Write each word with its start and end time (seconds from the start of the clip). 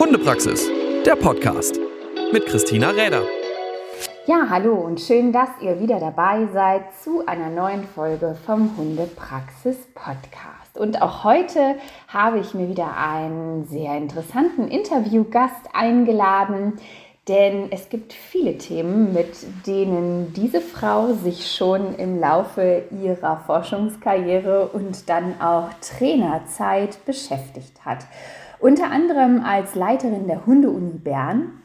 Hundepraxis, 0.00 0.66
der 1.04 1.14
Podcast 1.14 1.78
mit 2.32 2.46
Christina 2.46 2.88
Räder. 2.88 3.22
Ja, 4.26 4.46
hallo 4.48 4.72
und 4.72 4.98
schön, 4.98 5.30
dass 5.30 5.50
ihr 5.60 5.78
wieder 5.78 6.00
dabei 6.00 6.48
seid 6.54 6.84
zu 7.04 7.26
einer 7.26 7.50
neuen 7.50 7.84
Folge 7.84 8.34
vom 8.46 8.74
Hundepraxis 8.78 9.76
Podcast. 9.94 10.78
Und 10.78 11.02
auch 11.02 11.22
heute 11.24 11.74
habe 12.08 12.38
ich 12.38 12.54
mir 12.54 12.70
wieder 12.70 12.96
einen 12.96 13.66
sehr 13.66 13.94
interessanten 13.98 14.68
Interviewgast 14.68 15.68
eingeladen, 15.74 16.78
denn 17.28 17.70
es 17.70 17.90
gibt 17.90 18.14
viele 18.14 18.56
Themen, 18.56 19.12
mit 19.12 19.36
denen 19.66 20.32
diese 20.32 20.62
Frau 20.62 21.12
sich 21.12 21.54
schon 21.54 21.94
im 21.96 22.18
Laufe 22.18 22.84
ihrer 23.02 23.42
Forschungskarriere 23.44 24.68
und 24.68 25.10
dann 25.10 25.38
auch 25.42 25.68
Trainerzeit 25.82 27.04
beschäftigt 27.04 27.84
hat. 27.84 28.06
Unter 28.60 28.90
anderem 28.90 29.42
als 29.44 29.74
Leiterin 29.74 30.26
der 30.26 30.44
Hundeuni 30.46 30.98
Bern 30.98 31.60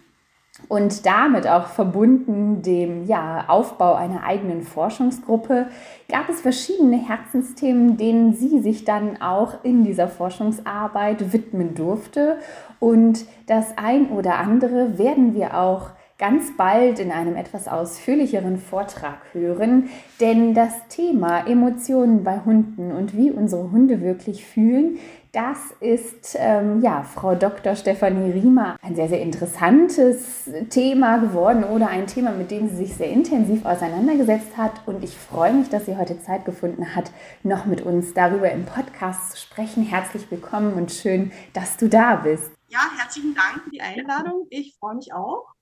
und 0.70 1.06
damit 1.06 1.48
auch 1.48 1.68
verbunden 1.68 2.62
dem 2.62 3.06
ja, 3.06 3.46
Aufbau 3.50 3.96
einer 3.96 4.24
eigenen 4.24 4.64
Forschungsgruppe 4.64 5.68
gab 6.10 6.30
es 6.30 6.40
verschiedene 6.40 6.96
Herzensthemen, 6.96 7.98
denen 7.98 8.34
sie 8.34 8.60
sich 8.60 8.86
dann 8.86 9.22
auch 9.22 9.64
in 9.64 9.84
dieser 9.84 10.08
Forschungsarbeit 10.08 11.34
widmen 11.34 11.76
durfte. 11.76 12.38
Und 12.80 13.26
das 13.48 13.78
ein 13.78 14.10
oder 14.12 14.38
andere 14.38 14.98
werden 14.98 15.34
wir 15.34 15.60
auch 15.60 15.90
ganz 16.18 16.56
bald 16.56 17.00
in 17.00 17.12
einem 17.12 17.36
etwas 17.36 17.68
ausführlicheren 17.68 18.58
Vortrag 18.58 19.18
hören, 19.34 19.90
denn 20.22 20.54
das 20.54 20.74
Thema 20.88 21.46
Emotionen 21.46 22.24
bei 22.24 22.40
Hunden 22.46 22.92
und 22.92 23.18
wie 23.18 23.32
unsere 23.32 23.72
Hunde 23.72 24.02
wirklich 24.02 24.46
fühlen, 24.46 24.98
das 25.34 25.58
ist 25.82 26.38
ähm, 26.40 26.82
ja 26.82 27.04
Frau 27.04 27.36
Dr. 27.36 27.76
Stefanie 27.76 28.32
Riemer 28.32 28.78
ein 28.82 28.96
sehr, 28.96 29.10
sehr 29.10 29.22
interessantes 29.22 30.50
Thema 30.70 31.18
geworden 31.18 31.66
oder 31.66 31.90
ein 31.90 32.08
Thema, 32.08 32.32
mit 32.32 32.52
dem 32.52 32.70
sie 32.70 32.78
sich 32.78 32.94
sehr 32.96 33.10
intensiv 33.10 33.66
auseinandergesetzt 33.66 34.56
hat. 34.56 34.72
Und 34.86 35.04
ich 35.04 35.18
freue 35.18 35.52
mich, 35.52 35.68
dass 35.68 35.88
sie 35.88 35.98
heute 35.98 36.22
Zeit 36.22 36.46
gefunden 36.46 36.96
hat, 36.96 37.12
noch 37.44 37.66
mit 37.66 37.82
uns 37.82 38.14
darüber 38.14 38.50
im 38.50 38.64
Podcast 38.64 39.32
zu 39.32 39.38
sprechen. 39.38 39.84
Herzlich 39.84 40.32
willkommen 40.32 40.72
und 40.76 40.94
schön, 40.94 41.34
dass 41.52 41.76
du 41.76 41.90
da 41.90 42.16
bist. 42.16 42.52
Ja, 42.70 42.80
herzlichen 42.98 43.36
Dank 43.36 43.62
für 43.66 43.72
die 43.72 43.82
Einladung. 43.82 44.48
Ich 44.50 44.78
freue 44.80 44.96
mich 44.96 45.14
auch 45.14 45.55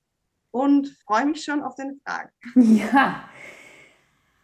und 0.54 0.88
freue 1.06 1.26
mich 1.26 1.44
schon 1.44 1.62
auf 1.62 1.76
deine 1.76 1.96
Fragen. 2.06 2.30
Ja, 2.56 3.26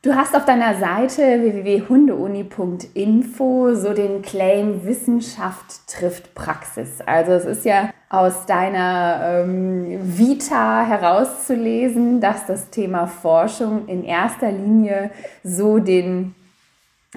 Du 0.02 0.16
hast 0.16 0.33
auf 0.33 0.45
deiner 0.45 0.79
Seite 0.79 1.41
www.hundeuni.info 1.41 3.75
so 3.75 3.93
den 3.93 4.21
Claim 4.21 4.85
Wissenschaft 4.85 5.85
trifft 5.88 6.33
Praxis. 6.35 7.01
Also 7.05 7.33
es 7.33 7.43
ist 7.43 7.66
ja 7.66 7.89
aus 8.07 8.45
deiner 8.45 9.43
ähm, 9.43 9.99
Vita 10.01 10.85
herauszulesen, 10.85 12.21
dass 12.21 12.45
das 12.45 12.69
Thema 12.69 13.07
Forschung 13.07 13.89
in 13.89 14.05
erster 14.05 14.53
Linie 14.53 15.11
so 15.44 15.79
den, 15.79 16.33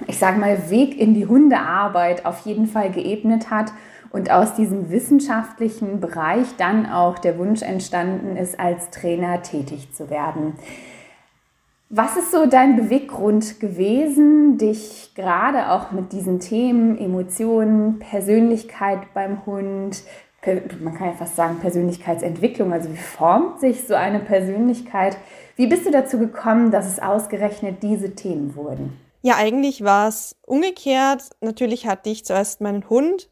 ich 0.07 0.19
sage 0.19 0.37
mal, 0.37 0.69
Weg 0.69 0.99
in 0.99 1.13
die 1.13 1.25
Hundearbeit 1.25 2.25
auf 2.25 2.45
jeden 2.45 2.67
Fall 2.67 2.91
geebnet 2.91 3.49
hat 3.49 3.71
und 4.13 4.31
aus 4.31 4.53
diesem 4.53 4.91
wissenschaftlichen 4.91 5.99
Bereich 5.99 6.47
dann 6.57 6.85
auch 6.85 7.19
der 7.19 7.37
Wunsch 7.37 7.63
entstanden 7.63 8.37
ist, 8.37 8.57
als 8.59 8.91
Trainer 8.91 9.41
tätig 9.41 9.91
zu 9.93 10.09
werden. 10.09 10.53
Was 11.89 12.15
ist 12.15 12.31
so 12.31 12.45
dein 12.45 12.75
Beweggrund 12.75 13.59
gewesen, 13.59 14.57
dich 14.57 15.11
gerade 15.15 15.71
auch 15.71 15.91
mit 15.91 16.13
diesen 16.13 16.39
Themen, 16.39 16.97
Emotionen, 16.97 17.99
Persönlichkeit 17.99 19.13
beim 19.13 19.45
Hund, 19.45 20.03
man 20.81 20.93
kann 20.95 21.07
ja 21.07 21.13
fast 21.13 21.35
sagen 21.35 21.59
Persönlichkeitsentwicklung, 21.59 22.71
also 22.71 22.91
wie 22.91 22.97
formt 22.97 23.59
sich 23.59 23.87
so 23.87 23.95
eine 23.95 24.19
Persönlichkeit? 24.19 25.17
Wie 25.55 25.67
bist 25.67 25.85
du 25.85 25.91
dazu 25.91 26.19
gekommen, 26.19 26.69
dass 26.69 26.85
es 26.85 26.99
ausgerechnet 26.99 27.81
diese 27.81 28.13
Themen 28.13 28.55
wurden? 28.55 28.99
Ja, 29.21 29.35
eigentlich 29.37 29.83
war 29.83 30.09
es 30.09 30.35
umgekehrt. 30.45 31.29
Natürlich 31.41 31.87
hatte 31.87 32.09
ich 32.09 32.25
zuerst 32.25 32.59
meinen 32.59 32.89
Hund. 32.89 33.29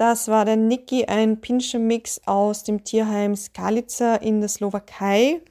Das 0.00 0.28
war 0.28 0.46
der 0.46 0.56
Niki, 0.56 1.04
ein 1.04 1.42
Pinscher-Mix 1.42 2.22
aus 2.24 2.64
dem 2.64 2.84
Tierheim 2.84 3.36
Skalica 3.36 4.14
in 4.14 4.40
der 4.40 4.48
Slowakei. 4.48 5.42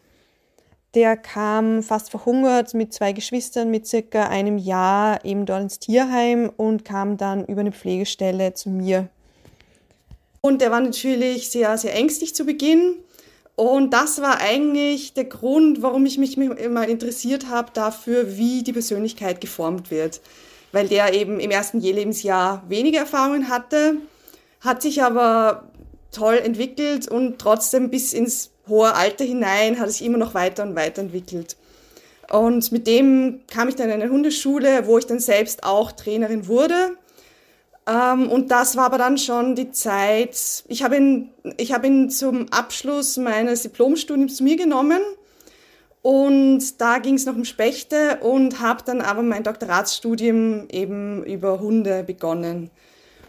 Der 0.96 1.18
kam 1.18 1.84
fast 1.84 2.10
verhungert 2.10 2.74
mit 2.74 2.92
zwei 2.92 3.12
Geschwistern 3.14 3.70
mit 3.70 3.86
circa 3.86 4.24
einem 4.24 4.58
Jahr 4.58 5.24
eben 5.24 5.46
dort 5.46 5.62
ins 5.62 5.78
Tierheim 5.78 6.52
und 6.58 6.84
kam 6.84 7.18
dann 7.18 7.46
über 7.46 7.60
eine 7.60 7.72
Pflegestelle 7.72 8.56
zu 8.56 8.72
mir. 8.72 9.08
Und 10.42 10.62
der 10.62 10.72
war 10.72 10.82
natürlich 10.82 11.52
sehr, 11.52 11.78
sehr 11.78 11.94
ängstlich 11.94 12.34
zu 12.34 12.44
Beginn. 12.44 12.96
Und 13.56 13.94
das 13.94 14.20
war 14.20 14.42
eigentlich 14.42 15.14
der 15.14 15.26
Grund, 15.26 15.84
warum 15.84 16.08
ich 16.08 16.18
mich 16.18 16.38
mal 16.38 16.90
interessiert 16.90 17.50
habe 17.50 17.70
dafür, 17.76 18.36
wie 18.36 18.64
die 18.64 18.74
Persönlichkeit 18.74 19.42
geformt 19.42 19.92
wird. 19.92 20.22
Weil 20.72 20.88
der 20.88 21.14
eben 21.14 21.40
im 21.40 21.52
ersten 21.52 21.82
Lebensjahr 21.82 22.64
weniger 22.68 23.02
Erfahrungen 23.02 23.48
hatte, 23.48 23.98
hat 24.62 24.82
sich 24.82 25.04
aber 25.04 25.70
toll 26.12 26.36
entwickelt 26.36 27.08
und 27.08 27.40
trotzdem 27.40 27.90
bis 27.90 28.14
ins 28.14 28.52
hohe 28.68 28.94
Alter 28.94 29.24
hinein 29.24 29.80
hat 29.80 29.88
es 29.88 29.98
sich 29.98 30.08
immer 30.08 30.18
noch 30.18 30.34
weiter 30.34 30.64
und 30.64 30.76
weiter 30.76 31.02
entwickelt. 31.02 31.56
Und 32.32 32.72
mit 32.72 32.86
dem 32.86 33.42
kam 33.48 33.70
ich 33.70 33.76
dann 33.76 33.90
in 33.90 34.02
eine 34.02 34.12
Hundeschule, 34.12 34.86
wo 34.86 34.98
ich 34.98 35.08
dann 35.08 35.20
selbst 35.20 35.64
auch 35.64 35.92
Trainerin 35.92 36.48
wurde. 36.48 36.98
Ähm, 37.88 38.30
und 38.30 38.52
das 38.52 38.76
war 38.78 38.86
aber 38.86 39.00
dann 39.00 39.18
schon 39.18 39.56
die 39.56 39.72
Zeit, 39.72 40.64
ich 40.68 40.84
habe 40.84 40.98
ihn, 40.98 41.32
ich 41.58 41.74
habe 41.74 41.88
ihn 41.88 42.10
zum 42.10 42.48
Abschluss 42.52 43.18
meines 43.18 43.64
Diplomstudiums 43.64 44.36
zu 44.36 44.44
mir 44.44 44.58
genommen. 44.58 45.02
Und 46.02 46.80
da 46.80 47.00
ging 47.00 47.16
es 47.16 47.26
noch 47.26 47.36
um 47.36 47.46
Spechte 47.46 48.20
und 48.22 48.62
habe 48.62 48.84
dann 48.86 49.02
aber 49.02 49.22
mein 49.22 49.44
Doktoratsstudium 49.44 50.68
eben 50.70 51.26
über 51.26 51.60
Hunde 51.60 52.04
begonnen. 52.04 52.70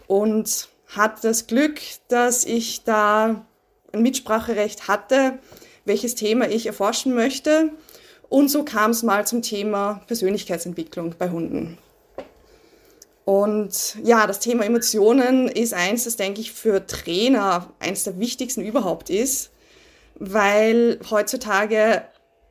Und 0.07 0.69
hatte 0.95 1.27
das 1.27 1.47
Glück, 1.47 1.79
dass 2.07 2.45
ich 2.45 2.83
da 2.83 3.45
ein 3.93 4.01
Mitspracherecht 4.01 4.87
hatte, 4.87 5.39
welches 5.85 6.15
Thema 6.15 6.49
ich 6.49 6.67
erforschen 6.67 7.13
möchte. 7.13 7.71
Und 8.29 8.49
so 8.49 8.63
kam 8.63 8.91
es 8.91 9.03
mal 9.03 9.25
zum 9.25 9.41
Thema 9.41 10.01
Persönlichkeitsentwicklung 10.07 11.15
bei 11.17 11.29
Hunden. 11.29 11.77
Und 13.25 13.97
ja, 14.03 14.25
das 14.27 14.39
Thema 14.39 14.65
Emotionen 14.65 15.47
ist 15.47 15.73
eins, 15.73 16.05
das 16.05 16.17
denke 16.17 16.41
ich 16.41 16.51
für 16.51 16.85
Trainer 16.87 17.71
eines 17.79 18.03
der 18.03 18.19
wichtigsten 18.19 18.61
überhaupt 18.61 19.09
ist, 19.09 19.51
weil 20.15 20.99
heutzutage 21.09 22.03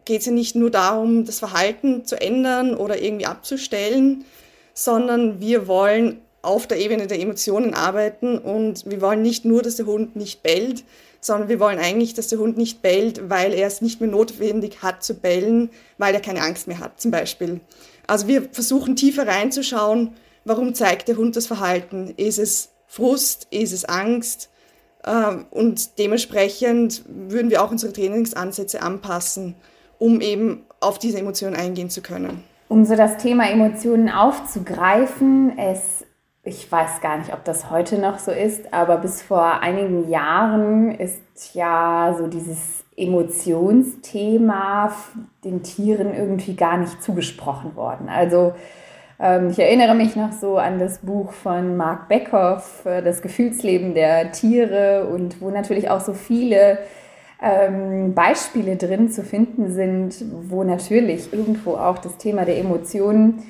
geht 0.04 0.20
es 0.20 0.26
ja 0.26 0.32
nicht 0.32 0.56
nur 0.56 0.70
darum, 0.70 1.24
das 1.24 1.38
Verhalten 1.38 2.04
zu 2.04 2.20
ändern 2.20 2.74
oder 2.74 3.02
irgendwie 3.02 3.26
abzustellen, 3.26 4.24
sondern 4.72 5.40
wir 5.40 5.66
wollen 5.66 6.22
auf 6.42 6.66
der 6.66 6.78
Ebene 6.78 7.06
der 7.06 7.20
Emotionen 7.20 7.74
arbeiten 7.74 8.38
und 8.38 8.88
wir 8.88 9.00
wollen 9.00 9.22
nicht 9.22 9.44
nur, 9.44 9.62
dass 9.62 9.76
der 9.76 9.86
Hund 9.86 10.16
nicht 10.16 10.42
bellt, 10.42 10.84
sondern 11.20 11.48
wir 11.48 11.60
wollen 11.60 11.78
eigentlich, 11.78 12.14
dass 12.14 12.28
der 12.28 12.38
Hund 12.38 12.56
nicht 12.56 12.82
bellt, 12.82 13.28
weil 13.28 13.52
er 13.52 13.66
es 13.66 13.82
nicht 13.82 14.00
mehr 14.00 14.10
notwendig 14.10 14.82
hat 14.82 15.02
zu 15.04 15.14
bellen, 15.14 15.70
weil 15.98 16.14
er 16.14 16.20
keine 16.20 16.40
Angst 16.40 16.66
mehr 16.66 16.78
hat 16.78 17.00
zum 17.00 17.10
Beispiel. 17.10 17.60
Also 18.06 18.26
wir 18.26 18.48
versuchen 18.50 18.96
tiefer 18.96 19.26
reinzuschauen, 19.26 20.14
warum 20.44 20.74
zeigt 20.74 21.08
der 21.08 21.16
Hund 21.16 21.36
das 21.36 21.46
Verhalten? 21.46 22.14
Ist 22.16 22.38
es 22.38 22.70
Frust? 22.86 23.46
Ist 23.50 23.72
es 23.72 23.84
Angst? 23.84 24.50
Ähm, 25.06 25.46
und 25.50 25.98
dementsprechend 25.98 27.04
würden 27.06 27.50
wir 27.50 27.62
auch 27.62 27.70
unsere 27.70 27.92
Trainingsansätze 27.92 28.82
anpassen, 28.82 29.54
um 29.98 30.20
eben 30.20 30.64
auf 30.80 30.98
diese 30.98 31.18
Emotionen 31.18 31.56
eingehen 31.56 31.90
zu 31.90 32.00
können. 32.00 32.42
Um 32.68 32.84
so 32.84 32.96
das 32.96 33.16
Thema 33.16 33.50
Emotionen 33.50 34.08
aufzugreifen, 34.08 35.58
es 35.58 35.99
ich 36.42 36.70
weiß 36.70 37.00
gar 37.00 37.18
nicht, 37.18 37.32
ob 37.34 37.44
das 37.44 37.70
heute 37.70 37.98
noch 37.98 38.18
so 38.18 38.30
ist, 38.30 38.72
aber 38.72 38.96
bis 38.96 39.20
vor 39.20 39.60
einigen 39.60 40.08
Jahren 40.08 40.94
ist 40.94 41.54
ja 41.54 42.14
so 42.16 42.28
dieses 42.28 42.84
Emotionsthema 42.96 44.92
den 45.44 45.62
Tieren 45.62 46.14
irgendwie 46.14 46.54
gar 46.54 46.78
nicht 46.78 47.02
zugesprochen 47.02 47.76
worden. 47.76 48.08
Also 48.08 48.54
ähm, 49.18 49.50
ich 49.50 49.58
erinnere 49.58 49.94
mich 49.94 50.16
noch 50.16 50.32
so 50.32 50.56
an 50.56 50.78
das 50.78 50.98
Buch 50.98 51.32
von 51.32 51.76
Mark 51.76 52.08
Beckhoff, 52.08 52.86
äh, 52.86 53.02
Das 53.02 53.20
Gefühlsleben 53.20 53.94
der 53.94 54.32
Tiere 54.32 55.08
und 55.12 55.42
wo 55.42 55.50
natürlich 55.50 55.90
auch 55.90 56.00
so 56.00 56.14
viele 56.14 56.78
ähm, 57.42 58.14
Beispiele 58.14 58.76
drin 58.76 59.10
zu 59.10 59.22
finden 59.22 59.70
sind, 59.72 60.24
wo 60.48 60.64
natürlich 60.64 61.32
irgendwo 61.32 61.76
auch 61.76 61.98
das 61.98 62.16
Thema 62.16 62.46
der 62.46 62.58
Emotionen 62.58 63.42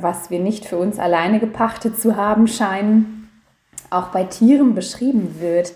was 0.00 0.30
wir 0.30 0.40
nicht 0.40 0.64
für 0.64 0.78
uns 0.78 0.98
alleine 0.98 1.38
gepachtet 1.38 2.00
zu 2.00 2.16
haben 2.16 2.48
scheinen, 2.48 3.28
auch 3.90 4.08
bei 4.08 4.24
Tieren 4.24 4.74
beschrieben 4.74 5.36
wird. 5.38 5.74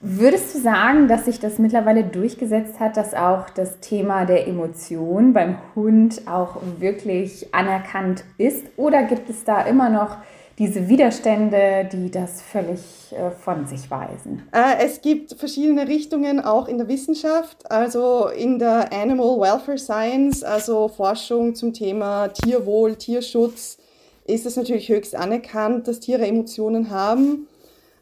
Würdest 0.00 0.54
du 0.54 0.60
sagen, 0.60 1.06
dass 1.06 1.26
sich 1.26 1.38
das 1.38 1.58
mittlerweile 1.58 2.02
durchgesetzt 2.02 2.80
hat, 2.80 2.96
dass 2.96 3.14
auch 3.14 3.50
das 3.50 3.78
Thema 3.78 4.24
der 4.24 4.48
Emotion 4.48 5.32
beim 5.32 5.58
Hund 5.76 6.22
auch 6.26 6.56
wirklich 6.78 7.54
anerkannt 7.54 8.24
ist? 8.36 8.66
Oder 8.76 9.04
gibt 9.04 9.30
es 9.30 9.44
da 9.44 9.62
immer 9.62 9.90
noch 9.90 10.16
diese 10.62 10.88
Widerstände, 10.88 11.88
die 11.90 12.08
das 12.08 12.40
völlig 12.40 12.80
äh, 13.10 13.32
von 13.32 13.66
sich 13.66 13.90
weisen? 13.90 14.42
Äh, 14.52 14.84
es 14.84 15.00
gibt 15.00 15.34
verschiedene 15.34 15.88
Richtungen 15.88 16.38
auch 16.38 16.68
in 16.68 16.78
der 16.78 16.86
Wissenschaft, 16.86 17.68
also 17.68 18.28
in 18.28 18.60
der 18.60 18.92
Animal 18.92 19.40
Welfare 19.40 19.76
Science, 19.78 20.44
also 20.44 20.86
Forschung 20.86 21.56
zum 21.56 21.72
Thema 21.72 22.28
Tierwohl, 22.28 22.94
Tierschutz, 22.94 23.78
ist 24.24 24.46
es 24.46 24.54
natürlich 24.54 24.88
höchst 24.88 25.16
anerkannt, 25.16 25.88
dass 25.88 25.98
Tiere 25.98 26.24
Emotionen 26.28 26.90
haben. 26.90 27.48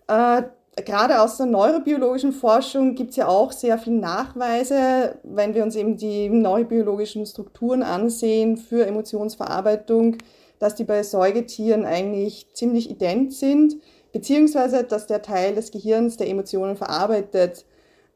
Äh, 0.07 0.43
gerade 0.85 1.23
aus 1.23 1.39
der 1.39 1.47
neurobiologischen 1.47 2.33
Forschung 2.33 2.95
gibt 2.95 3.12
es 3.12 3.17
ja 3.17 3.27
auch 3.29 3.53
sehr 3.53 3.79
viele 3.79 3.97
Nachweise, 3.97 5.19
wenn 5.23 5.55
wir 5.55 5.62
uns 5.62 5.77
eben 5.77 5.97
die 5.97 6.29
neurobiologischen 6.29 7.25
Strukturen 7.25 7.83
ansehen 7.83 8.59
für 8.59 8.87
Emotionsverarbeitung, 8.87 10.19
dass 10.61 10.77
die 10.77 10.85
bei 10.85 11.03
Säugetieren 11.03 11.85
eigentlich 11.85 12.47
ziemlich 12.53 12.89
ident 12.89 13.33
sind, 13.33 13.77
beziehungsweise 14.12 14.85
dass 14.85 15.09
der 15.09 15.23
Teil 15.23 15.55
des 15.57 15.73
Gehirns, 15.73 16.17
der 16.17 16.29
Emotionen 16.29 16.77
verarbeitet, 16.77 17.65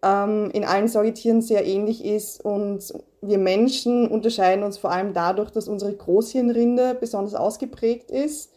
ähm, 0.05 0.51
in 0.53 0.65
allen 0.65 0.87
Säugetieren 0.87 1.43
sehr 1.43 1.67
ähnlich 1.67 2.05
ist. 2.05 2.45
Und 2.45 2.93
wir 3.23 3.39
Menschen 3.39 4.07
unterscheiden 4.07 4.63
uns 4.63 4.79
vor 4.79 4.93
allem 4.93 5.15
dadurch, 5.15 5.51
dass 5.51 5.67
unsere 5.67 5.95
Großhirnrinde 5.95 6.95
besonders 7.01 7.35
ausgeprägt 7.35 8.11
ist. 8.11 8.53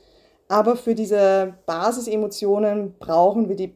Aber 0.50 0.76
für 0.76 0.94
diese 0.94 1.56
Basisemotionen 1.66 2.96
brauchen 3.00 3.50
wir 3.50 3.56
die 3.56 3.74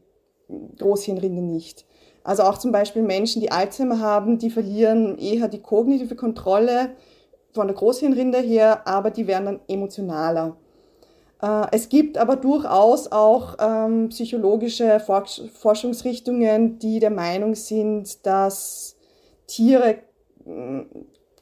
Großhirnrinde 0.78 1.42
nicht. 1.42 1.86
Also 2.24 2.44
auch 2.44 2.58
zum 2.58 2.70
Beispiel 2.70 3.02
Menschen, 3.02 3.40
die 3.40 3.50
Alzheimer 3.50 3.98
haben, 4.00 4.38
die 4.38 4.50
verlieren 4.50 5.18
eher 5.18 5.48
die 5.48 5.60
kognitive 5.60 6.14
Kontrolle 6.14 6.90
von 7.52 7.66
der 7.66 7.76
Großhirnrinde 7.76 8.38
her, 8.38 8.86
aber 8.86 9.10
die 9.10 9.26
werden 9.26 9.44
dann 9.46 9.60
emotionaler. 9.68 10.56
Äh, 11.42 11.66
es 11.72 11.88
gibt 11.88 12.16
aber 12.16 12.36
durchaus 12.36 13.10
auch 13.10 13.56
ähm, 13.60 14.08
psychologische 14.08 15.00
Forschungsrichtungen, 15.00 16.78
die 16.78 17.00
der 17.00 17.10
Meinung 17.10 17.54
sind, 17.54 18.24
dass 18.24 18.96
Tiere 19.46 19.96
hm, 20.44 20.86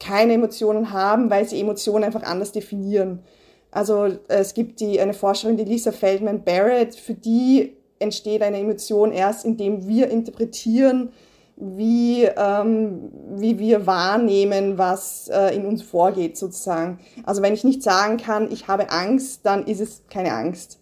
keine 0.01 0.33
Emotionen 0.33 0.93
haben, 0.93 1.31
weil 1.31 1.47
sie 1.47 1.61
Emotionen 1.61 2.05
einfach 2.05 2.23
anders 2.23 2.53
definieren. 2.53 3.23
Also 3.71 4.09
es 4.29 4.55
gibt 4.55 4.81
die, 4.81 5.01
eine 5.01 5.13
Forscherin, 5.13 5.57
die 5.57 5.65
Lisa 5.65 5.93
Feldman 5.93 6.43
Barrett, 6.43 6.97
für 6.97 7.15
die 7.15 7.77
entsteht 8.01 8.43
eine 8.43 8.59
Emotion 8.59 9.13
erst, 9.13 9.45
indem 9.45 9.87
wir 9.87 10.09
interpretieren, 10.09 11.13
wie, 11.61 12.25
ähm, 12.25 13.11
wie 13.37 13.59
wir 13.59 13.87
wahrnehmen, 13.87 14.79
was 14.79 15.29
äh, 15.29 15.55
in 15.55 15.67
uns 15.67 15.83
vorgeht 15.83 16.37
sozusagen. 16.37 16.99
Also 17.25 17.43
wenn 17.43 17.53
ich 17.53 17.65
nicht 17.65 17.83
sagen 17.83 18.17
kann, 18.17 18.51
ich 18.51 18.67
habe 18.67 18.91
Angst, 18.91 19.45
dann 19.45 19.67
ist 19.67 19.81
es 19.81 20.03
keine 20.09 20.33
Angst. 20.33 20.79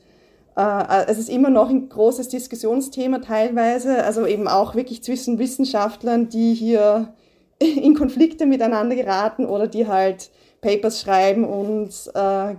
Äh, 0.56 0.62
äh, 0.62 1.06
es 1.08 1.18
ist 1.18 1.28
immer 1.28 1.50
noch 1.50 1.68
ein 1.68 1.88
großes 1.88 2.28
Diskussionsthema 2.28 3.18
teilweise, 3.18 4.04
also 4.04 4.26
eben 4.26 4.48
auch 4.48 4.74
wirklich 4.74 5.02
zwischen 5.02 5.38
Wissenschaftlern, 5.38 6.28
die 6.28 6.54
hier 6.54 7.14
in 7.58 7.94
Konflikte 7.94 8.46
miteinander 8.46 8.94
geraten 8.94 9.46
oder 9.46 9.66
die 9.66 9.88
halt 9.88 10.30
Papers 10.60 11.00
schreiben 11.00 11.44
und 11.44 11.90
äh, 12.14 12.56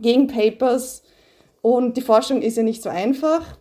gegen 0.00 0.26
Papers. 0.26 1.02
Und 1.62 1.96
die 1.96 2.02
Forschung 2.02 2.42
ist 2.42 2.56
ja 2.56 2.62
nicht 2.62 2.82
so 2.82 2.90
einfach. 2.90 3.58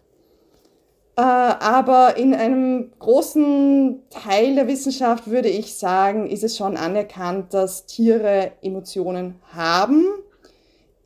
Äh, 1.16 1.22
aber 1.22 2.18
in 2.18 2.34
einem 2.34 2.92
großen 2.98 4.02
Teil 4.10 4.56
der 4.56 4.68
Wissenschaft 4.68 5.30
würde 5.30 5.50
ich 5.50 5.76
sagen, 5.76 6.28
ist 6.28 6.44
es 6.44 6.58
schon 6.58 6.76
anerkannt, 6.76 7.54
dass 7.54 7.86
Tiere 7.86 8.54
Emotionen 8.62 9.36
haben. 9.52 10.06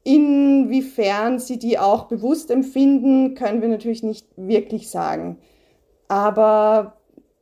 Inwiefern 0.04 1.39
sie 1.39 1.59
die 1.59 1.77
auch 1.77 2.06
bewusst 2.06 2.50
empfinden, 2.50 3.36
können 3.36 3.62
wir 3.62 3.68
natürlich 3.68 4.04
nicht 4.04 4.25
wirklich 4.38 4.89
sagen. 4.89 5.38
Aber 6.07 6.98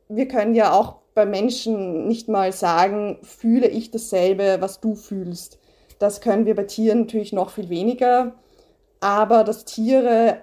wir 0.08 0.26
können 0.26 0.54
ja 0.56 0.72
auch 0.72 0.96
bei 1.14 1.24
Menschen 1.24 2.08
nicht 2.08 2.28
mal 2.28 2.52
sagen, 2.52 3.18
fühle 3.22 3.68
ich 3.68 3.92
dasselbe, 3.92 4.56
was 4.58 4.80
du 4.80 4.96
fühlst. 4.96 5.60
Das 6.00 6.20
können 6.20 6.44
wir 6.44 6.56
bei 6.56 6.64
Tieren 6.64 7.00
natürlich 7.02 7.32
noch 7.32 7.50
viel 7.50 7.68
weniger. 7.68 8.34
Aber 9.00 9.44
dass 9.44 9.64
Tiere 9.64 10.38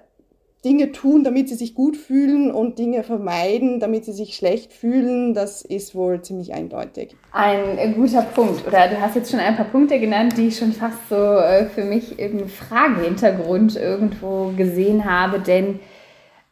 Dinge 0.64 0.94
tun, 0.94 1.26
damit 1.26 1.50
sie 1.50 1.56
sich 1.56 1.76
gut 1.76 1.98
fühlen 1.98 2.50
und 2.52 2.80
Dinge 2.80 3.04
vermeiden, 3.04 3.82
damit 3.82 4.06
sie 4.06 4.14
sich 4.14 4.36
schlecht 4.36 4.72
fühlen, 4.72 5.34
das 5.34 5.62
ist 5.62 5.94
wohl 5.94 6.22
ziemlich 6.22 6.54
eindeutig. 6.54 7.16
Ein 7.34 7.96
guter 7.96 8.22
Punkt. 8.22 8.66
Oder 8.66 8.88
du 8.88 9.02
hast 9.02 9.16
jetzt 9.16 9.30
schon 9.30 9.42
ein 9.42 9.58
paar 9.58 9.66
Punkte 9.66 10.00
genannt, 10.00 10.36
die 10.38 10.48
ich 10.48 10.58
schon 10.58 10.72
fast 10.72 11.10
so 11.10 11.16
äh, 11.16 11.66
für 11.66 11.84
mich 11.84 12.18
im 12.18 12.48
Fragehintergrund 12.48 13.76
irgendwo 13.76 14.54
gesehen 14.56 15.04
habe. 15.04 15.40
Denn 15.40 15.82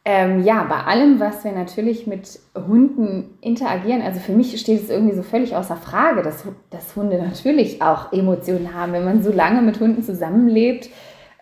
ähm, 0.04 0.42
ja, 0.42 0.64
bei 0.64 0.82
allem, 0.82 1.20
was 1.20 1.44
wir 1.44 1.52
natürlich 1.52 2.06
mit 2.06 2.40
Hunden 2.54 3.38
interagieren, 3.40 4.02
also 4.02 4.18
für 4.18 4.32
mich 4.32 4.60
steht 4.60 4.82
es 4.82 4.90
irgendwie 4.90 5.14
so 5.14 5.22
völlig 5.22 5.54
außer 5.54 5.76
Frage, 5.76 6.22
dass, 6.22 6.44
dass 6.70 6.96
Hunde 6.96 7.18
natürlich 7.18 7.80
auch 7.80 8.12
Emotionen 8.12 8.74
haben. 8.74 8.92
Wenn 8.92 9.04
man 9.04 9.22
so 9.22 9.30
lange 9.30 9.62
mit 9.62 9.78
Hunden 9.78 10.02
zusammenlebt, 10.02 10.90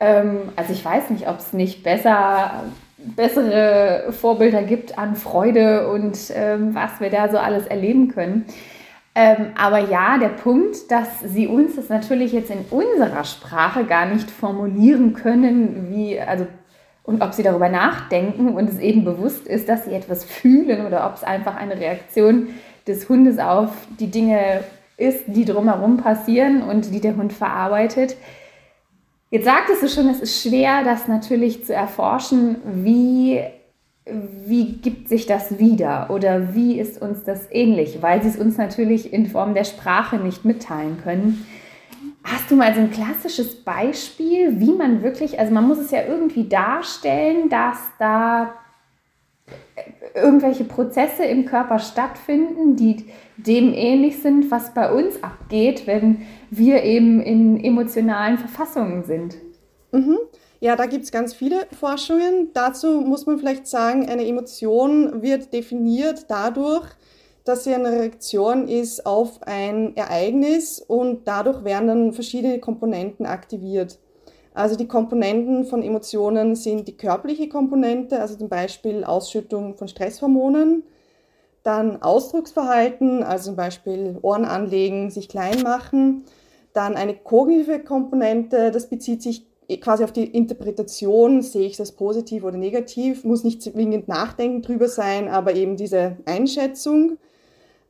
ähm, 0.00 0.40
also 0.56 0.72
ich 0.72 0.84
weiß 0.84 1.10
nicht, 1.10 1.28
ob 1.28 1.38
es 1.38 1.52
nicht 1.52 1.82
besser, 1.82 2.64
bessere 2.96 4.12
Vorbilder 4.12 4.62
gibt 4.62 4.98
an 4.98 5.14
Freude 5.14 5.88
und 5.90 6.18
ähm, 6.34 6.74
was 6.74 7.00
wir 7.00 7.10
da 7.10 7.28
so 7.28 7.38
alles 7.38 7.66
erleben 7.66 8.08
können. 8.08 8.46
Ähm, 9.14 9.48
aber 9.58 9.80
ja, 9.90 10.18
der 10.18 10.28
Punkt, 10.28 10.90
dass 10.90 11.20
sie 11.20 11.46
uns 11.48 11.76
das 11.76 11.88
natürlich 11.88 12.32
jetzt 12.32 12.50
in 12.50 12.64
unserer 12.70 13.24
Sprache 13.24 13.84
gar 13.84 14.06
nicht 14.06 14.30
formulieren 14.30 15.14
können, 15.14 15.88
wie, 15.90 16.18
also, 16.20 16.46
und 17.02 17.20
ob 17.20 17.34
sie 17.34 17.42
darüber 17.42 17.68
nachdenken 17.68 18.50
und 18.54 18.70
es 18.70 18.78
eben 18.78 19.04
bewusst 19.04 19.48
ist, 19.48 19.68
dass 19.68 19.84
sie 19.84 19.92
etwas 19.92 20.24
fühlen 20.24 20.86
oder 20.86 21.06
ob 21.06 21.16
es 21.16 21.24
einfach 21.24 21.56
eine 21.56 21.78
Reaktion 21.78 22.48
des 22.86 23.08
Hundes 23.08 23.38
auf 23.38 23.70
die 23.98 24.10
Dinge 24.10 24.62
ist, 24.96 25.24
die 25.26 25.44
drumherum 25.44 25.96
passieren 25.96 26.62
und 26.62 26.94
die 26.94 27.00
der 27.00 27.16
Hund 27.16 27.32
verarbeitet. 27.32 28.16
Jetzt 29.30 29.44
sagtest 29.44 29.82
du 29.82 29.88
schon, 29.88 30.08
es 30.08 30.20
ist 30.20 30.42
schwer, 30.42 30.82
das 30.82 31.06
natürlich 31.06 31.64
zu 31.64 31.72
erforschen. 31.72 32.56
Wie, 32.64 33.40
wie 34.04 34.72
gibt 34.72 35.08
sich 35.08 35.26
das 35.26 35.60
wieder 35.60 36.10
oder 36.10 36.54
wie 36.54 36.80
ist 36.80 37.00
uns 37.00 37.22
das 37.22 37.46
ähnlich? 37.52 38.02
Weil 38.02 38.22
sie 38.22 38.28
es 38.28 38.36
uns 38.36 38.58
natürlich 38.58 39.12
in 39.12 39.26
Form 39.26 39.54
der 39.54 39.62
Sprache 39.62 40.16
nicht 40.16 40.44
mitteilen 40.44 40.98
können. 41.02 41.46
Hast 42.24 42.50
du 42.50 42.56
mal 42.56 42.74
so 42.74 42.80
ein 42.80 42.90
klassisches 42.90 43.62
Beispiel, 43.62 44.58
wie 44.58 44.72
man 44.72 45.02
wirklich, 45.02 45.38
also 45.38 45.54
man 45.54 45.66
muss 45.66 45.78
es 45.78 45.92
ja 45.92 46.02
irgendwie 46.06 46.48
darstellen, 46.48 47.48
dass 47.48 47.78
da 48.00 48.52
irgendwelche 50.14 50.64
Prozesse 50.64 51.24
im 51.24 51.46
Körper 51.46 51.78
stattfinden, 51.78 52.76
die 52.76 53.06
dem 53.36 53.72
ähnlich 53.72 54.20
sind, 54.20 54.50
was 54.50 54.74
bei 54.74 54.92
uns 54.92 55.22
abgeht, 55.22 55.86
wenn 55.86 56.22
wir 56.50 56.82
eben 56.82 57.20
in 57.20 57.62
emotionalen 57.62 58.38
Verfassungen 58.38 59.04
sind. 59.04 59.36
Mhm. 59.92 60.18
Ja, 60.60 60.76
da 60.76 60.86
gibt 60.86 61.04
es 61.04 61.12
ganz 61.12 61.32
viele 61.32 61.66
Forschungen. 61.78 62.50
Dazu 62.52 63.00
muss 63.00 63.24
man 63.26 63.38
vielleicht 63.38 63.66
sagen, 63.66 64.08
eine 64.08 64.26
Emotion 64.26 65.22
wird 65.22 65.52
definiert 65.54 66.26
dadurch, 66.28 66.86
dass 67.44 67.64
sie 67.64 67.74
eine 67.74 67.90
Reaktion 67.90 68.68
ist 68.68 69.06
auf 69.06 69.42
ein 69.42 69.96
Ereignis 69.96 70.78
und 70.80 71.26
dadurch 71.26 71.64
werden 71.64 71.88
dann 71.88 72.12
verschiedene 72.12 72.58
Komponenten 72.58 73.24
aktiviert. 73.24 73.98
Also 74.52 74.76
die 74.76 74.88
Komponenten 74.88 75.64
von 75.64 75.82
Emotionen 75.82 76.56
sind 76.56 76.88
die 76.88 76.96
körperliche 76.96 77.48
Komponente, 77.48 78.20
also 78.20 78.36
zum 78.36 78.48
Beispiel 78.48 79.04
Ausschüttung 79.04 79.76
von 79.76 79.86
Stresshormonen, 79.86 80.82
dann 81.62 82.02
Ausdrucksverhalten, 82.02 83.22
also 83.22 83.46
zum 83.46 83.56
Beispiel 83.56 84.18
Ohren 84.22 84.44
anlegen, 84.44 85.10
sich 85.10 85.28
klein 85.28 85.62
machen, 85.62 86.24
dann 86.72 86.96
eine 86.96 87.14
kognitive 87.14 87.80
Komponente, 87.80 88.70
das 88.70 88.88
bezieht 88.88 89.22
sich 89.22 89.46
quasi 89.80 90.02
auf 90.02 90.12
die 90.12 90.24
Interpretation, 90.24 91.42
sehe 91.42 91.66
ich 91.66 91.76
das 91.76 91.92
positiv 91.92 92.42
oder 92.42 92.56
negativ, 92.56 93.24
muss 93.24 93.44
nicht 93.44 93.62
zwingend 93.62 94.08
nachdenken 94.08 94.62
drüber 94.62 94.88
sein, 94.88 95.28
aber 95.28 95.54
eben 95.54 95.76
diese 95.76 96.16
Einschätzung. 96.24 97.18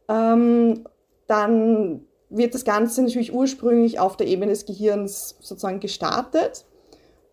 Ähm, 0.09 0.85
dann 1.27 2.05
wird 2.31 2.55
das 2.55 2.65
Ganze 2.65 3.03
natürlich 3.03 3.35
ursprünglich 3.35 3.99
auf 3.99 4.17
der 4.17 4.29
Ebene 4.29 4.53
des 4.53 4.65
Gehirns 4.65 5.37
sozusagen 5.41 5.81
gestartet. 5.81 6.65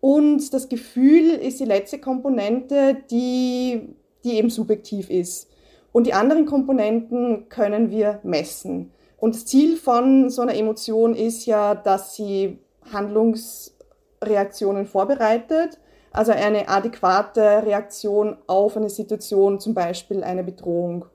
Und 0.00 0.52
das 0.52 0.68
Gefühl 0.68 1.30
ist 1.30 1.60
die 1.60 1.64
letzte 1.64 1.98
Komponente, 1.98 2.96
die, 3.10 3.94
die 4.24 4.36
eben 4.36 4.50
subjektiv 4.50 5.08
ist. 5.10 5.48
Und 5.92 6.06
die 6.06 6.12
anderen 6.12 6.46
Komponenten 6.46 7.48
können 7.48 7.90
wir 7.90 8.20
messen. 8.22 8.92
Und 9.16 9.34
das 9.34 9.46
Ziel 9.46 9.76
von 9.76 10.30
so 10.30 10.42
einer 10.42 10.54
Emotion 10.54 11.14
ist 11.14 11.46
ja, 11.46 11.74
dass 11.74 12.14
sie 12.14 12.58
Handlungsreaktionen 12.92 14.86
vorbereitet, 14.86 15.78
also 16.12 16.32
eine 16.32 16.68
adäquate 16.68 17.64
Reaktion 17.64 18.36
auf 18.46 18.76
eine 18.76 18.90
Situation, 18.90 19.60
zum 19.60 19.74
Beispiel 19.74 20.22
eine 20.22 20.44
Bedrohung. 20.44 21.06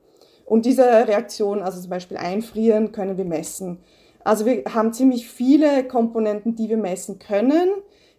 Und 0.44 0.66
diese 0.66 0.84
Reaktion, 0.84 1.62
also 1.62 1.80
zum 1.80 1.90
Beispiel 1.90 2.16
einfrieren, 2.16 2.92
können 2.92 3.16
wir 3.16 3.24
messen. 3.24 3.78
Also 4.24 4.46
wir 4.46 4.64
haben 4.72 4.92
ziemlich 4.92 5.28
viele 5.28 5.84
Komponenten, 5.84 6.54
die 6.54 6.68
wir 6.68 6.76
messen 6.76 7.18
können. 7.18 7.68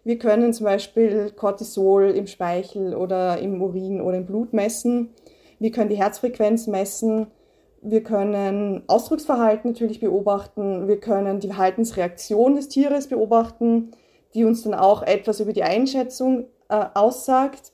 Wir 0.04 0.18
können 0.18 0.52
zum 0.52 0.64
Beispiel 0.64 1.32
Cortisol 1.34 2.10
im 2.10 2.28
Speichel 2.28 2.94
oder 2.94 3.38
im 3.38 3.60
Urin 3.60 4.00
oder 4.00 4.16
im 4.16 4.26
Blut 4.26 4.52
messen. 4.52 5.10
Wir 5.58 5.72
können 5.72 5.90
die 5.90 5.96
Herzfrequenz 5.96 6.68
messen. 6.68 7.26
Wir 7.82 8.02
können 8.02 8.84
Ausdrucksverhalten 8.86 9.72
natürlich 9.72 10.00
beobachten. 10.00 10.86
Wir 10.86 11.00
können 11.00 11.40
die 11.40 11.48
Verhaltensreaktion 11.48 12.54
des 12.54 12.68
Tieres 12.68 13.08
beobachten, 13.08 13.90
die 14.34 14.44
uns 14.44 14.62
dann 14.62 14.74
auch 14.74 15.02
etwas 15.02 15.40
über 15.40 15.52
die 15.52 15.64
Einschätzung 15.64 16.46
äh, 16.68 16.84
aussagt. 16.94 17.72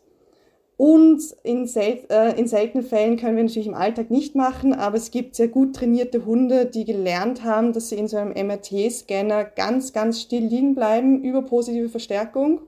Und 0.85 1.23
in, 1.45 1.69
sel 1.69 2.01
äh, 2.11 2.37
in 2.37 2.49
seltenen 2.49 2.85
Fällen 2.85 3.17
können 3.17 3.37
wir 3.37 3.45
natürlich 3.45 3.69
im 3.69 3.75
Alltag 3.75 4.11
nicht 4.11 4.35
machen, 4.35 4.75
aber 4.75 4.97
es 4.97 5.13
gibt 5.13 5.37
sehr 5.37 5.47
gut 5.47 5.77
trainierte 5.77 6.27
Hunde, 6.27 6.67
die 6.67 6.85
gelernt 6.85 7.45
haben, 7.45 7.73
dass 7.73 7.91
sie 7.91 7.95
in 7.95 8.09
so 8.09 8.17
einem 8.17 8.33
MRT-Scanner 8.33 9.45
ganz, 9.45 9.93
ganz 9.93 10.21
still 10.21 10.43
liegen 10.43 10.75
bleiben 10.75 11.23
über 11.23 11.43
positive 11.43 11.89
Verstärkung. 11.89 12.63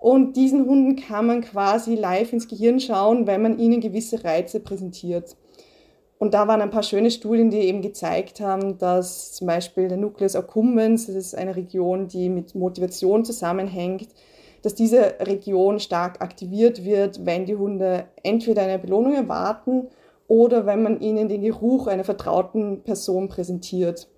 Und 0.00 0.34
diesen 0.36 0.66
Hunden 0.66 0.96
kann 0.96 1.28
man 1.28 1.40
quasi 1.40 1.94
live 1.94 2.32
ins 2.32 2.48
Gehirn 2.48 2.80
schauen, 2.80 3.28
wenn 3.28 3.42
man 3.42 3.60
ihnen 3.60 3.80
gewisse 3.80 4.24
Reize 4.24 4.58
präsentiert. 4.58 5.36
Und 6.18 6.34
da 6.34 6.48
waren 6.48 6.62
ein 6.62 6.72
paar 6.72 6.82
schöne 6.82 7.12
Studien, 7.12 7.50
die 7.50 7.58
eben 7.58 7.80
gezeigt 7.80 8.40
haben, 8.40 8.76
dass 8.78 9.34
zum 9.34 9.46
Beispiel 9.46 9.86
der 9.86 9.98
Nucleus 9.98 10.34
accumbens, 10.34 11.06
das 11.06 11.14
ist 11.14 11.36
eine 11.36 11.54
Region, 11.54 12.08
die 12.08 12.28
mit 12.28 12.56
Motivation 12.56 13.24
zusammenhängt, 13.24 14.08
dass 14.66 14.74
diese 14.74 15.14
Region 15.20 15.78
stark 15.78 16.20
aktiviert 16.20 16.84
wird, 16.84 17.24
wenn 17.24 17.46
die 17.46 17.54
Hunde 17.54 18.06
entweder 18.24 18.62
eine 18.62 18.80
Belohnung 18.80 19.14
erwarten 19.14 19.86
oder 20.26 20.66
wenn 20.66 20.82
man 20.82 21.00
ihnen 21.00 21.28
den 21.28 21.42
Geruch 21.42 21.86
einer 21.86 22.02
vertrauten 22.02 22.82
Person 22.82 23.28
präsentiert. 23.28 24.08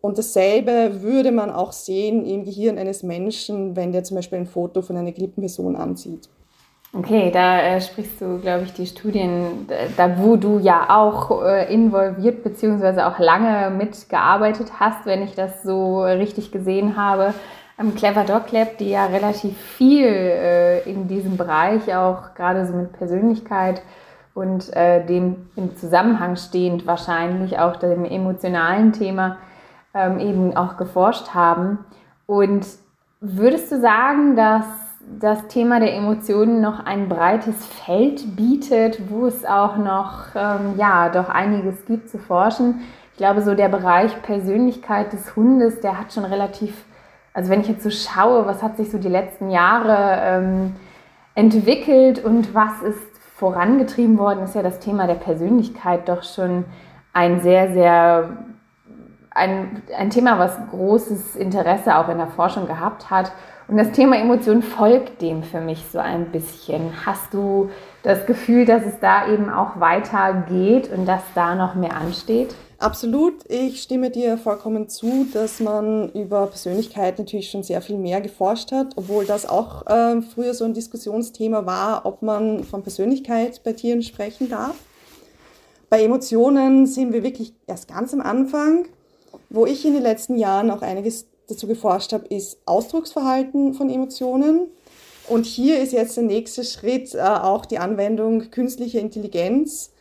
Und 0.00 0.16
dasselbe 0.16 1.02
würde 1.02 1.30
man 1.30 1.50
auch 1.50 1.72
sehen 1.72 2.24
im 2.24 2.44
Gehirn 2.44 2.78
eines 2.78 3.02
Menschen, 3.02 3.76
wenn 3.76 3.92
der 3.92 4.02
zum 4.02 4.14
Beispiel 4.14 4.38
ein 4.38 4.46
Foto 4.46 4.80
von 4.80 4.96
einer 4.96 5.12
geliebten 5.12 5.42
Person 5.42 5.76
ansieht. 5.76 6.26
Okay, 6.94 7.30
da 7.30 7.60
äh, 7.60 7.78
sprichst 7.78 8.18
du, 8.22 8.38
glaube 8.38 8.64
ich, 8.64 8.72
die 8.72 8.86
Studien, 8.86 9.66
da 9.98 10.18
wo 10.18 10.36
du 10.36 10.58
ja 10.58 10.86
auch 10.88 11.44
äh, 11.44 11.70
involviert 11.70 12.42
beziehungsweise 12.42 13.06
auch 13.06 13.18
lange 13.18 13.68
mitgearbeitet 13.68 14.80
hast, 14.80 15.04
wenn 15.04 15.22
ich 15.22 15.34
das 15.34 15.62
so 15.62 16.02
richtig 16.02 16.50
gesehen 16.50 16.96
habe, 16.96 17.34
Clever 17.94 18.24
Dog 18.24 18.52
Lab, 18.52 18.78
die 18.78 18.90
ja 18.90 19.06
relativ 19.06 19.56
viel 19.58 20.06
äh, 20.06 20.88
in 20.88 21.08
diesem 21.08 21.36
Bereich 21.36 21.94
auch 21.94 22.34
gerade 22.34 22.66
so 22.66 22.74
mit 22.74 22.92
Persönlichkeit 22.92 23.82
und 24.34 24.74
äh, 24.74 25.04
dem 25.04 25.48
im 25.56 25.76
Zusammenhang 25.76 26.36
stehend 26.36 26.86
wahrscheinlich 26.86 27.58
auch 27.58 27.76
dem 27.76 28.04
emotionalen 28.04 28.92
Thema 28.92 29.38
ähm, 29.94 30.18
eben 30.18 30.56
auch 30.56 30.76
geforscht 30.76 31.34
haben. 31.34 31.78
Und 32.26 32.66
würdest 33.20 33.70
du 33.72 33.80
sagen, 33.80 34.36
dass 34.36 34.64
das 35.18 35.48
Thema 35.48 35.80
der 35.80 35.94
Emotionen 35.94 36.60
noch 36.60 36.84
ein 36.84 37.08
breites 37.08 37.66
Feld 37.66 38.36
bietet, 38.36 39.10
wo 39.10 39.26
es 39.26 39.44
auch 39.44 39.76
noch 39.76 40.34
ähm, 40.34 40.74
ja 40.76 41.08
doch 41.08 41.28
einiges 41.28 41.84
gibt 41.86 42.08
zu 42.08 42.18
forschen. 42.18 42.80
Ich 43.12 43.18
glaube, 43.18 43.42
so 43.42 43.54
der 43.54 43.68
Bereich 43.68 44.22
Persönlichkeit 44.22 45.12
des 45.12 45.36
Hundes, 45.36 45.80
der 45.80 45.98
hat 45.98 46.12
schon 46.12 46.24
relativ, 46.24 46.84
also 47.34 47.50
wenn 47.50 47.60
ich 47.60 47.68
jetzt 47.68 47.82
so 47.82 47.90
schaue, 47.90 48.46
was 48.46 48.62
hat 48.62 48.76
sich 48.76 48.90
so 48.90 48.98
die 48.98 49.08
letzten 49.08 49.50
Jahre 49.50 50.20
ähm, 50.22 50.76
entwickelt 51.34 52.24
und 52.24 52.54
was 52.54 52.82
ist 52.82 52.98
vorangetrieben 53.36 54.18
worden, 54.18 54.44
ist 54.44 54.54
ja 54.54 54.62
das 54.62 54.78
Thema 54.78 55.06
der 55.06 55.14
Persönlichkeit 55.14 56.08
doch 56.08 56.22
schon 56.22 56.64
ein 57.12 57.40
sehr, 57.40 57.72
sehr 57.72 58.36
ein, 59.30 59.82
ein 59.96 60.10
Thema, 60.10 60.38
was 60.38 60.58
großes 60.70 61.36
Interesse 61.36 61.96
auch 61.96 62.08
in 62.08 62.18
der 62.18 62.26
Forschung 62.28 62.66
gehabt 62.66 63.10
hat. 63.10 63.32
Und 63.68 63.78
das 63.78 63.92
Thema 63.92 64.18
Emotion 64.18 64.62
folgt 64.62 65.22
dem 65.22 65.42
für 65.42 65.60
mich 65.60 65.86
so 65.90 65.98
ein 65.98 66.26
bisschen. 66.26 66.92
Hast 67.06 67.32
du 67.32 67.70
das 68.02 68.26
Gefühl, 68.26 68.66
dass 68.66 68.84
es 68.84 69.00
da 69.00 69.26
eben 69.28 69.48
auch 69.48 69.80
weitergeht 69.80 70.90
und 70.92 71.06
dass 71.06 71.22
da 71.34 71.54
noch 71.54 71.74
mehr 71.74 71.96
ansteht? 71.96 72.54
Absolut. 72.82 73.48
Ich 73.48 73.80
stimme 73.80 74.10
dir 74.10 74.36
vollkommen 74.36 74.88
zu, 74.88 75.28
dass 75.32 75.60
man 75.60 76.10
über 76.14 76.48
Persönlichkeit 76.48 77.16
natürlich 77.16 77.48
schon 77.48 77.62
sehr 77.62 77.80
viel 77.80 77.96
mehr 77.96 78.20
geforscht 78.20 78.72
hat, 78.72 78.94
obwohl 78.96 79.24
das 79.24 79.46
auch 79.48 79.86
äh, 79.86 80.20
früher 80.20 80.52
so 80.52 80.64
ein 80.64 80.74
Diskussionsthema 80.74 81.64
war, 81.64 82.04
ob 82.04 82.22
man 82.22 82.64
von 82.64 82.82
Persönlichkeit 82.82 83.62
bei 83.62 83.72
Tieren 83.72 84.02
sprechen 84.02 84.48
darf. 84.48 84.74
Bei 85.90 86.02
Emotionen 86.02 86.86
sind 86.86 87.12
wir 87.12 87.22
wirklich 87.22 87.54
erst 87.68 87.86
ganz 87.86 88.12
am 88.14 88.20
Anfang. 88.20 88.86
Wo 89.48 89.64
ich 89.64 89.84
in 89.84 89.94
den 89.94 90.02
letzten 90.02 90.36
Jahren 90.36 90.68
auch 90.72 90.82
einiges 90.82 91.26
dazu 91.46 91.68
geforscht 91.68 92.12
habe, 92.12 92.26
ist 92.34 92.58
Ausdrucksverhalten 92.66 93.74
von 93.74 93.90
Emotionen. 93.90 94.66
Und 95.28 95.46
hier 95.46 95.80
ist 95.80 95.92
jetzt 95.92 96.16
der 96.16 96.24
nächste 96.24 96.64
Schritt 96.64 97.14
äh, 97.14 97.20
auch 97.20 97.64
die 97.64 97.78
Anwendung 97.78 98.50
künstlicher 98.50 98.98
Intelligenz. 98.98 99.91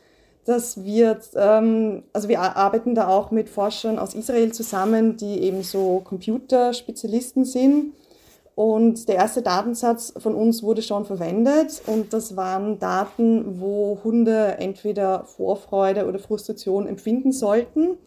Das 0.46 0.84
wird, 0.84 1.30
ähm, 1.36 2.04
also 2.14 2.28
wir 2.28 2.42
arbeiten 2.42 2.96
da 2.96 3.08
auch 3.08 3.32
mit 3.32 3.48
Forschern 3.48 4.00
aus 4.00 4.16
Israel 4.16 4.52
zusammen, 4.52 5.18
die 5.18 5.42
eben 5.42 5.62
so 5.62 6.02
Computerspezialisten 6.04 7.46
sind. 7.46 7.94
Und 8.56 9.08
der 9.08 9.16
erste 9.16 9.42
Datensatz 9.42 10.14
von 10.18 10.36
uns 10.36 10.62
wurde 10.62 10.82
schon 10.82 11.06
verwendet 11.06 11.82
und 11.88 12.14
das 12.14 12.36
waren 12.36 12.80
Daten, 12.80 13.62
wo 13.62 14.00
Hunde 14.04 14.58
entweder 14.60 15.24
Vorfreude 15.26 16.06
oder 16.06 16.20
Frustration 16.20 16.86
empfinden 16.86 17.32
sollten. 17.32 17.98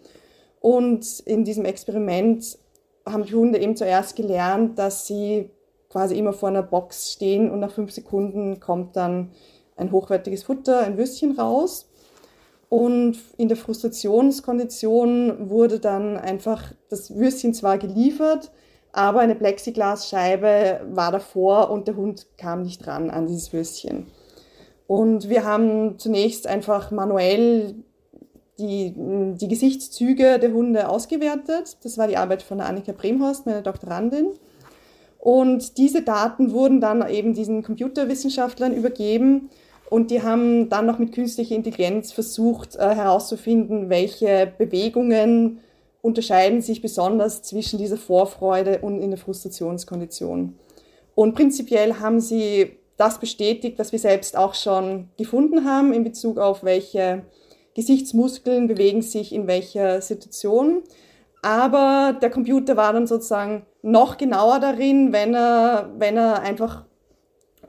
Und 0.61 1.21
in 1.21 1.45
diesem 1.45 1.65
Experiment 1.65 2.59
haben 3.07 3.25
die 3.25 3.35
Hunde 3.35 3.59
eben 3.59 3.77
zuerst 3.77 4.17
gelernt, 4.17 4.79
dass 4.79 5.07
sie 5.07 5.51
quasi 5.89 6.19
immer 6.19 6.33
vor 6.33 6.49
einer 6.49 6.63
Box 6.63 7.13
stehen 7.13 7.51
und 7.51 7.61
nach 7.61 7.71
fünf 7.71 7.93
Sekunden 7.93 8.61
kommt 8.61 8.97
dann 8.97 9.31
ein 9.77 9.93
hochwertiges 9.93 10.43
Futter, 10.43 10.81
ein 10.81 10.99
Würstchen 10.99 11.39
raus. 11.39 11.89
Und 12.75 13.17
in 13.37 13.47
der 13.47 13.57
Frustrationskondition 13.57 15.49
wurde 15.49 15.79
dann 15.79 16.17
einfach 16.17 16.73
das 16.91 17.15
Würstchen 17.15 17.55
zwar 17.55 17.79
geliefert, 17.79 18.51
aber 18.91 19.21
eine 19.21 19.37
Plexiglasscheibe 19.37 20.81
war 20.91 21.13
davor 21.13 21.71
und 21.71 21.87
der 21.87 21.95
Hund 21.95 22.27
kam 22.37 22.63
nicht 22.63 22.85
ran 22.89 23.11
an 23.11 23.29
dieses 23.29 23.53
Würstchen. 23.53 24.09
Und 24.89 25.29
wir 25.29 25.45
haben 25.45 26.01
zunächst 26.01 26.49
einfach 26.49 26.91
manuell 26.91 27.77
die, 28.59 28.93
die 28.97 29.47
Gesichtszüge 29.47 30.41
der 30.41 30.53
Hunde 30.53 30.89
ausgewertet. 30.89 31.77
Das 31.85 31.97
war 31.97 32.09
die 32.09 32.17
Arbeit 32.17 32.43
von 32.43 32.61
Annika 32.61 32.91
Bremhorst, 32.91 33.47
meiner 33.47 33.63
Doktorandin. 33.63 34.31
Und 35.21 35.79
diese 35.79 36.03
Daten 36.03 36.51
wurden 36.51 36.81
dann 36.81 37.09
eben 37.09 37.35
diesen 37.35 37.63
Computerwissenschaftlern 37.63 38.75
übergeben 38.75 39.51
und 39.95 40.11
die 40.11 40.25
haben 40.25 40.69
dann 40.71 40.87
noch 40.87 40.99
mit 40.99 41.13
künstlicher 41.13 41.55
Intelligenz 41.55 42.11
versucht 42.11 42.75
äh, 42.75 42.97
herauszufinden, 42.97 43.91
welche 43.91 44.53
Bewegungen 44.59 45.61
unterscheiden 46.03 46.63
sich 46.63 46.83
besonders 46.83 47.43
zwischen 47.43 47.79
dieser 47.79 47.97
Vorfreude 47.97 48.81
und 48.81 49.01
in 49.01 49.11
der 49.11 49.21
Frustrationskondition. 49.21 50.59
Und 51.15 51.37
prinzipiell 51.37 52.01
haben 52.01 52.19
sie 52.19 52.73
das 52.97 53.21
bestätigt, 53.21 53.79
was 53.79 53.93
wir 53.93 54.01
selbst 54.01 54.37
auch 54.37 54.55
schon 54.55 55.11
gefunden 55.17 55.65
haben 55.65 55.93
in 55.93 56.03
Bezug 56.03 56.39
auf 56.39 56.65
welche 56.65 57.23
Gesichtsmuskeln 57.77 58.67
bewegen 58.67 59.01
sich 59.01 59.33
in 59.33 59.47
welcher 59.47 60.01
Situation. 60.01 60.83
Aber 61.41 62.19
der 62.21 62.31
Computer 62.31 62.77
war 62.77 62.93
dann 62.93 63.07
sozusagen 63.07 63.65
noch 63.81 64.17
genauer 64.17 64.59
darin, 64.59 65.13
wenn 65.13 65.35
er, 65.35 65.93
wenn 65.99 66.17
er 66.17 66.41
einfach 66.41 66.85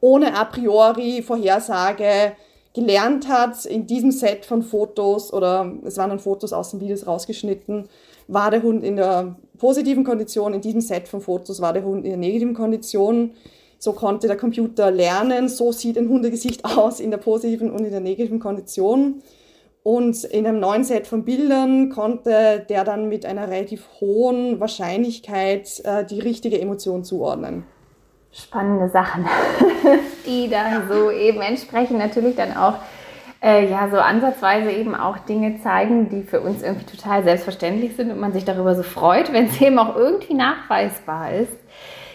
ohne 0.06 0.36
a 0.36 0.46
priori 0.46 1.24
Vorhersage 1.24 2.34
gelernt 2.76 3.28
hat, 3.28 3.66
in 3.66 3.88
diesem 3.88 4.12
Set 4.12 4.46
von 4.46 4.62
Fotos 4.62 5.34
oder 5.34 5.74
es 5.84 5.98
waren 5.98 6.12
dann 6.12 6.20
Fotos 6.20 6.54
aus 6.54 6.70
den 6.70 6.80
Videos 6.80 7.08
rausgeschnitten, 7.08 7.90
war 8.28 8.52
der 8.52 8.62
Hund 8.62 8.84
in 8.84 8.98
der 8.98 9.36
positiven 9.58 10.04
Kondition, 10.04 10.54
in 10.54 10.62
diesem 10.62 10.82
Set 10.82 11.08
von 11.08 11.22
Fotos 11.22 11.60
war 11.60 11.74
der 11.74 11.84
Hund 11.84 12.06
in 12.06 12.12
der 12.12 12.20
negativen 12.20 12.54
Kondition. 12.54 13.32
So 13.80 13.94
konnte 13.94 14.28
der 14.28 14.38
Computer 14.38 14.92
lernen, 14.92 15.50
so 15.50 15.72
sieht 15.72 15.98
ein 15.98 16.08
Hundegesicht 16.08 16.64
aus 16.78 17.00
in 17.00 17.10
der 17.10 17.18
positiven 17.18 17.72
und 17.72 17.84
in 17.84 17.92
der 17.92 18.00
negativen 18.00 18.40
Kondition. 18.40 19.24
Und 19.82 20.24
in 20.24 20.46
einem 20.46 20.60
neuen 20.60 20.84
Set 20.84 21.08
von 21.08 21.26
Bildern 21.26 21.90
konnte 21.90 22.64
der 22.70 22.84
dann 22.84 23.10
mit 23.10 23.26
einer 23.26 23.50
relativ 23.50 23.88
hohen 24.00 24.60
Wahrscheinlichkeit 24.60 25.82
äh, 25.84 26.06
die 26.06 26.20
richtige 26.20 26.62
Emotion 26.62 27.04
zuordnen. 27.04 27.66
Spannende 28.36 28.90
Sachen, 28.90 29.26
die 30.26 30.50
da 30.50 30.82
so 30.92 31.10
eben 31.10 31.42
entsprechend 31.42 32.00
natürlich 32.00 32.36
dann 32.36 32.58
auch 32.58 32.76
äh, 33.42 33.70
ja 33.70 33.88
so 33.90 33.98
ansatzweise 33.98 34.72
eben 34.72 34.94
auch 34.94 35.18
Dinge 35.20 35.62
zeigen, 35.62 36.10
die 36.10 36.24
für 36.24 36.42
uns 36.42 36.62
irgendwie 36.62 36.86
total 36.86 37.24
selbstverständlich 37.24 37.96
sind 37.96 38.12
und 38.12 38.20
man 38.20 38.34
sich 38.34 38.44
darüber 38.44 38.76
so 38.76 38.84
freut, 38.84 39.32
wenn 39.32 39.46
es 39.46 39.62
eben 39.62 39.80
auch 39.80 39.96
irgendwie 39.96 40.34
nachweisbar 40.34 41.32
ist. 41.32 41.56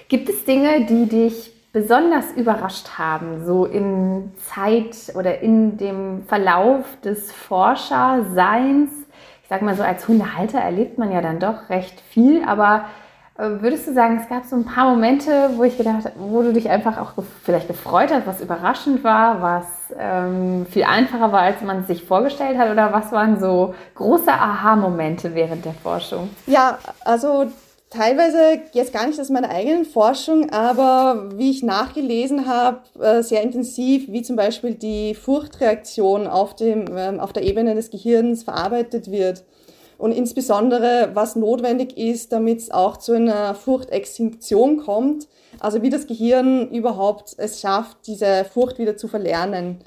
Gibt 0.08 0.28
es 0.28 0.44
Dinge, 0.44 0.84
die 0.84 1.08
dich 1.08 1.52
besonders 1.72 2.32
überrascht 2.32 2.98
haben, 2.98 3.46
so 3.46 3.64
in 3.64 4.32
Zeit 4.36 5.14
oder 5.14 5.40
in 5.40 5.78
dem 5.78 6.24
Verlauf 6.26 6.84
des 7.02 7.32
Forscherseins? 7.32 8.90
Ich 9.42 9.48
sage 9.48 9.64
mal 9.64 9.76
so, 9.76 9.82
als 9.82 10.06
Hundehalter 10.06 10.58
erlebt 10.58 10.98
man 10.98 11.12
ja 11.12 11.22
dann 11.22 11.38
doch 11.38 11.70
recht 11.70 12.00
viel, 12.10 12.44
aber 12.44 12.86
Würdest 13.40 13.86
du 13.86 13.94
sagen, 13.94 14.18
es 14.20 14.28
gab 14.28 14.44
so 14.44 14.54
ein 14.54 14.66
paar 14.66 14.90
Momente, 14.90 15.50
wo 15.56 15.64
ich 15.64 15.78
gedacht, 15.78 16.12
wo 16.18 16.42
du 16.42 16.52
dich 16.52 16.68
einfach 16.68 16.98
auch 16.98 17.12
vielleicht 17.42 17.68
gefreut 17.68 18.10
hast, 18.12 18.26
was 18.26 18.42
überraschend 18.42 19.02
war, 19.02 19.40
was 19.40 19.64
ähm, 19.98 20.66
viel 20.68 20.84
einfacher 20.84 21.32
war, 21.32 21.40
als 21.40 21.62
man 21.62 21.80
es 21.80 21.86
sich 21.86 22.04
vorgestellt 22.04 22.58
hat? 22.58 22.70
Oder 22.70 22.92
was 22.92 23.12
waren 23.12 23.40
so 23.40 23.74
große 23.94 24.30
Aha-Momente 24.30 25.34
während 25.34 25.64
der 25.64 25.72
Forschung? 25.72 26.28
Ja, 26.46 26.78
also 27.02 27.46
teilweise 27.88 28.60
jetzt 28.72 28.92
gar 28.92 29.06
nicht 29.06 29.18
aus 29.18 29.30
meiner 29.30 29.48
eigenen 29.48 29.86
Forschung, 29.86 30.50
aber 30.50 31.30
wie 31.34 31.50
ich 31.50 31.62
nachgelesen 31.62 32.46
habe, 32.46 32.80
äh, 33.00 33.22
sehr 33.22 33.42
intensiv, 33.42 34.04
wie 34.08 34.20
zum 34.22 34.36
Beispiel 34.36 34.74
die 34.74 35.14
Furchtreaktion 35.14 36.26
auf, 36.26 36.56
dem, 36.56 36.84
ähm, 36.94 37.18
auf 37.18 37.32
der 37.32 37.44
Ebene 37.44 37.74
des 37.74 37.90
Gehirns 37.90 38.42
verarbeitet 38.42 39.10
wird 39.10 39.44
und 40.00 40.12
insbesondere 40.12 41.10
was 41.12 41.36
notwendig 41.36 41.98
ist, 41.98 42.32
damit 42.32 42.58
es 42.58 42.70
auch 42.70 42.96
zu 42.96 43.12
einer 43.12 43.54
Furchtextinktion 43.54 44.78
kommt, 44.78 45.28
also 45.60 45.82
wie 45.82 45.90
das 45.90 46.06
Gehirn 46.06 46.70
überhaupt 46.70 47.34
es 47.36 47.60
schafft, 47.60 47.98
diese 48.06 48.46
Furcht 48.46 48.78
wieder 48.78 48.96
zu 48.96 49.08
verlernen. 49.08 49.78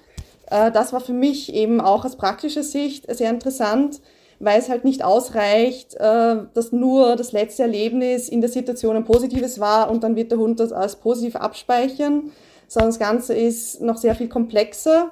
Äh, 0.51 0.72
das 0.72 0.93
war 0.93 1.01
für 1.01 1.13
mich 1.13 1.53
eben 1.53 1.82
auch 1.82 2.05
aus 2.05 2.15
praktischer 2.15 2.62
Sicht 2.62 3.05
sehr 3.13 3.32
interessant, 3.32 4.01
weil 4.39 4.60
es 4.60 4.70
halt 4.70 4.84
nicht 4.84 5.03
ausreicht, 5.03 5.96
äh, 5.96 6.36
dass 6.53 6.72
nur 6.72 7.15
das 7.15 7.32
letzte 7.32 7.63
Erlebnis 7.63 8.29
in 8.29 8.41
der 8.41 8.51
Situation 8.51 8.96
ein 8.96 9.05
positives 9.05 9.60
war 9.60 9.89
und 9.89 10.03
dann 10.03 10.15
wird 10.15 10.32
der 10.32 10.38
Hund 10.38 10.60
das 10.60 10.72
als 10.72 10.96
positiv 10.98 11.38
abspeichern, 11.38 12.32
sondern 12.67 12.91
das 12.91 13.00
Ganze 13.00 13.34
ist 13.34 13.82
noch 13.82 13.98
sehr 13.98 14.13
viel 14.13 14.29
komplexer 14.29 15.12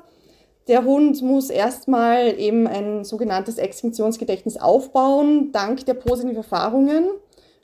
der 0.68 0.86
Hund 0.86 1.22
muss 1.22 1.50
erstmal 1.50 2.40
eben 2.40 2.68
ein 2.68 3.04
sogenanntes 3.04 3.58
Extinktionsgedächtnis 3.58 4.58
aufbauen, 4.58 5.52
dank 5.52 5.86
der 5.86 5.96
positiven 5.96 6.38
Erfahrungen. 6.38 7.06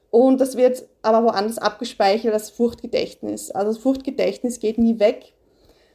Und 0.09 0.41
das 0.41 0.57
wird 0.57 0.87
aber 1.01 1.23
woanders 1.23 1.57
abgespeichert 1.57 2.33
als 2.33 2.49
Furchtgedächtnis. 2.49 3.51
Also 3.51 3.73
das 3.73 3.77
Furchtgedächtnis 3.77 4.59
geht 4.59 4.77
nie 4.77 4.99
weg, 4.99 5.33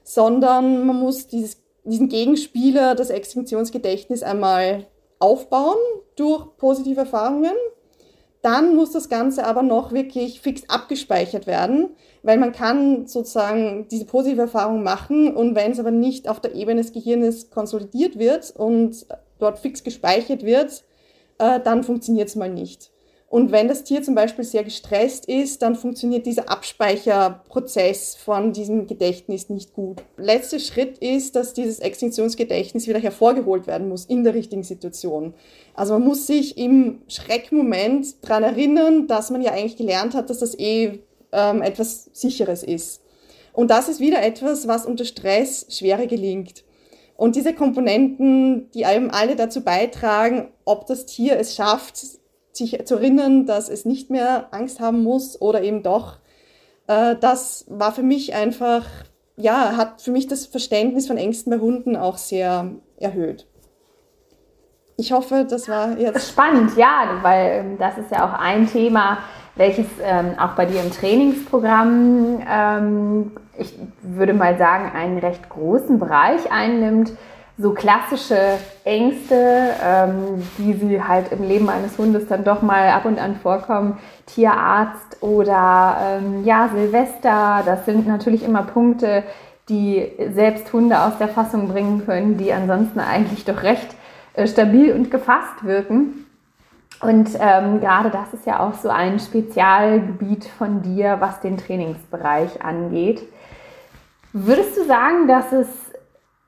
sondern 0.05 0.87
man 0.87 0.97
muss 0.97 1.27
dieses, 1.27 1.63
diesen 1.85 2.09
Gegenspieler, 2.09 2.95
das 2.95 3.11
Extinktionsgedächtnis, 3.11 4.23
einmal 4.23 4.87
aufbauen 5.19 5.79
durch 6.17 6.57
positive 6.57 7.01
Erfahrungen. 7.01 7.55
Dann 8.43 8.75
muss 8.75 8.91
das 8.91 9.09
Ganze 9.09 9.45
aber 9.47 9.63
noch 9.63 9.93
wirklich 9.93 10.41
fix 10.41 10.63
abgespeichert 10.69 11.47
werden, 11.47 11.91
weil 12.25 12.39
man 12.39 12.53
kann 12.53 13.07
sozusagen 13.07 13.87
diese 13.89 14.05
positive 14.05 14.43
Erfahrung 14.43 14.83
machen 14.83 15.35
und 15.35 15.55
wenn 15.55 15.71
es 15.71 15.79
aber 15.79 15.93
nicht 15.93 16.29
auf 16.29 16.41
der 16.41 16.55
Ebene 16.55 16.83
des 16.83 16.93
Gehirnes 16.93 17.51
konsolidiert 17.51 18.19
wird 18.19 18.53
und 18.57 19.07
dort 19.39 19.61
fix 19.61 19.85
gespeichert 19.85 20.45
wird, 20.45 20.85
äh, 21.39 21.61
dann 21.61 21.85
funktioniert 21.85 22.29
es 22.29 22.37
mal 22.37 22.51
nicht. 22.51 22.92
Und 23.33 23.51
wenn 23.51 23.67
das 23.67 23.83
Tier 23.83 24.03
zum 24.03 24.15
Beispiel 24.15 24.45
sehr 24.45 24.63
gestresst 24.63 25.25
ist, 25.25 25.63
dann 25.63 25.75
funktioniert 25.75 26.27
dieser 26.27 26.51
Abspeicherprozess 26.51 28.15
von 28.15 28.53
diesem 28.53 28.87
Gedächtnis 28.87 29.49
nicht 29.49 29.73
gut. 29.73 30.03
Letzter 30.19 30.59
Schritt 30.59 30.99
ist, 30.99 31.35
dass 31.35 31.55
dieses 31.55 31.79
Extinktionsgedächtnis 31.79 32.87
wieder 32.89 32.99
hervorgeholt 32.99 33.67
werden 33.67 33.89
muss 33.89 34.05
in 34.05 34.23
der 34.23 34.35
richtigen 34.35 34.65
Situation. 34.65 35.33
Also 35.73 35.95
man 35.95 36.05
muss 36.05 36.27
sich 36.27 36.59
im 36.59 37.01
Schreckmoment 37.09 38.23
daran 38.23 38.43
erinnern, 38.43 39.07
dass 39.07 39.31
man 39.31 39.41
ja 39.41 39.53
eigentlich 39.53 39.79
gelernt 39.79 40.13
hat, 40.13 40.29
dass 40.29 40.41
das 40.41 40.55
eh 40.59 40.99
ähm, 41.33 41.63
etwas 41.63 42.11
Sicheres 42.13 42.63
ist. 42.63 43.01
Und 43.55 43.71
das 43.71 43.89
ist 43.89 43.99
wieder 43.99 44.23
etwas, 44.23 44.69
was 44.69 44.85
unter 44.85 45.07
Stress 45.07 45.65
schwerer 45.71 46.07
gelingt. 46.07 46.65
Und 47.17 47.35
diese 47.35 47.55
Komponenten, 47.55 48.71
die 48.73 48.85
einem 48.85 49.11
alle 49.11 49.37
dazu 49.37 49.63
beitragen, 49.63 50.49
ob 50.67 50.85
das 50.87 51.07
Tier 51.07 51.39
es 51.39 51.55
schafft, 51.55 52.21
sich 52.53 52.85
zu 52.87 52.97
erinnern, 52.97 53.47
dass 53.47 53.69
es 53.69 53.85
nicht 53.85 54.11
mehr 54.11 54.49
Angst 54.51 54.81
haben 54.81 55.03
muss 55.03 55.41
oder 55.41 55.63
eben 55.63 55.83
doch, 55.83 56.19
äh, 56.87 57.17
das 57.21 57.65
war 57.69 57.93
für 57.93 58.03
mich 58.03 58.35
einfach, 58.35 58.85
ja, 59.37 59.77
hat 59.77 60.03
für 60.03 60.11
mich 60.11 60.27
das 60.27 60.47
Verständnis 60.47 61.07
von 61.07 61.17
Ängsten 61.17 61.51
bei 61.51 61.59
Hunden 61.59 61.97
auch 61.97 62.19
sehr 62.19 62.71
erhöht. 62.99 63.47
Ich 64.97 65.13
hoffe, 65.13 65.47
das 65.49 65.69
war 65.69 65.99
jetzt. 65.99 66.29
Spannend, 66.29 66.77
ja, 66.77 67.19
weil 67.23 67.61
ähm, 67.61 67.79
das 67.79 67.99
ist 67.99 68.11
ja 68.11 68.27
auch 68.27 68.39
ein 68.39 68.69
Thema, 68.69 69.19
welches 69.57 69.87
ähm, 70.03 70.35
auch 70.39 70.51
bei 70.51 70.67
dir 70.67 70.81
im 70.81 70.91
Trainingsprogramm, 70.91 72.43
ähm, 72.49 73.33
ich 73.59 73.75
würde 74.03 74.35
mal 74.35 74.57
sagen, 74.59 74.93
einen 74.95 75.19
recht 75.19 75.49
großen 75.49 75.99
Bereich 75.99 76.51
einnimmt. 76.51 77.13
So 77.59 77.73
klassische 77.73 78.59
Ängste, 78.85 79.75
ähm, 79.85 80.43
die 80.59 80.73
sie 80.73 81.03
halt 81.03 81.33
im 81.33 81.47
Leben 81.47 81.69
eines 81.69 81.99
Hundes 81.99 82.27
dann 82.27 82.45
doch 82.45 82.63
mal 82.63 82.89
ab 82.89 83.05
und 83.05 83.19
an 83.19 83.37
vorkommen, 83.37 83.99
Tierarzt 84.27 85.23
oder 85.23 85.97
ähm, 86.01 86.45
ja, 86.45 86.71
Silvester, 86.75 87.63
das 87.65 87.85
sind 87.85 88.07
natürlich 88.07 88.43
immer 88.43 88.63
Punkte, 88.63 89.23
die 89.69 90.11
selbst 90.33 90.73
Hunde 90.73 91.01
aus 91.01 91.19
der 91.19 91.29
Fassung 91.29 91.69
bringen 91.69 92.05
können, 92.05 92.37
die 92.37 92.53
ansonsten 92.53 93.01
eigentlich 93.01 93.45
doch 93.45 93.63
recht 93.63 93.95
äh, 94.35 94.47
stabil 94.47 94.93
und 94.93 95.11
gefasst 95.11 95.63
wirken. 95.63 96.27
Und 97.01 97.31
ähm, 97.41 97.81
gerade 97.81 98.11
das 98.11 98.33
ist 98.33 98.47
ja 98.47 98.61
auch 98.61 98.75
so 98.75 98.89
ein 98.89 99.19
Spezialgebiet 99.19 100.45
von 100.45 100.83
dir, 100.83 101.17
was 101.19 101.41
den 101.41 101.57
Trainingsbereich 101.57 102.65
angeht. 102.65 103.23
Würdest 104.33 104.77
du 104.77 104.85
sagen, 104.85 105.27
dass 105.27 105.53
es 105.53 105.67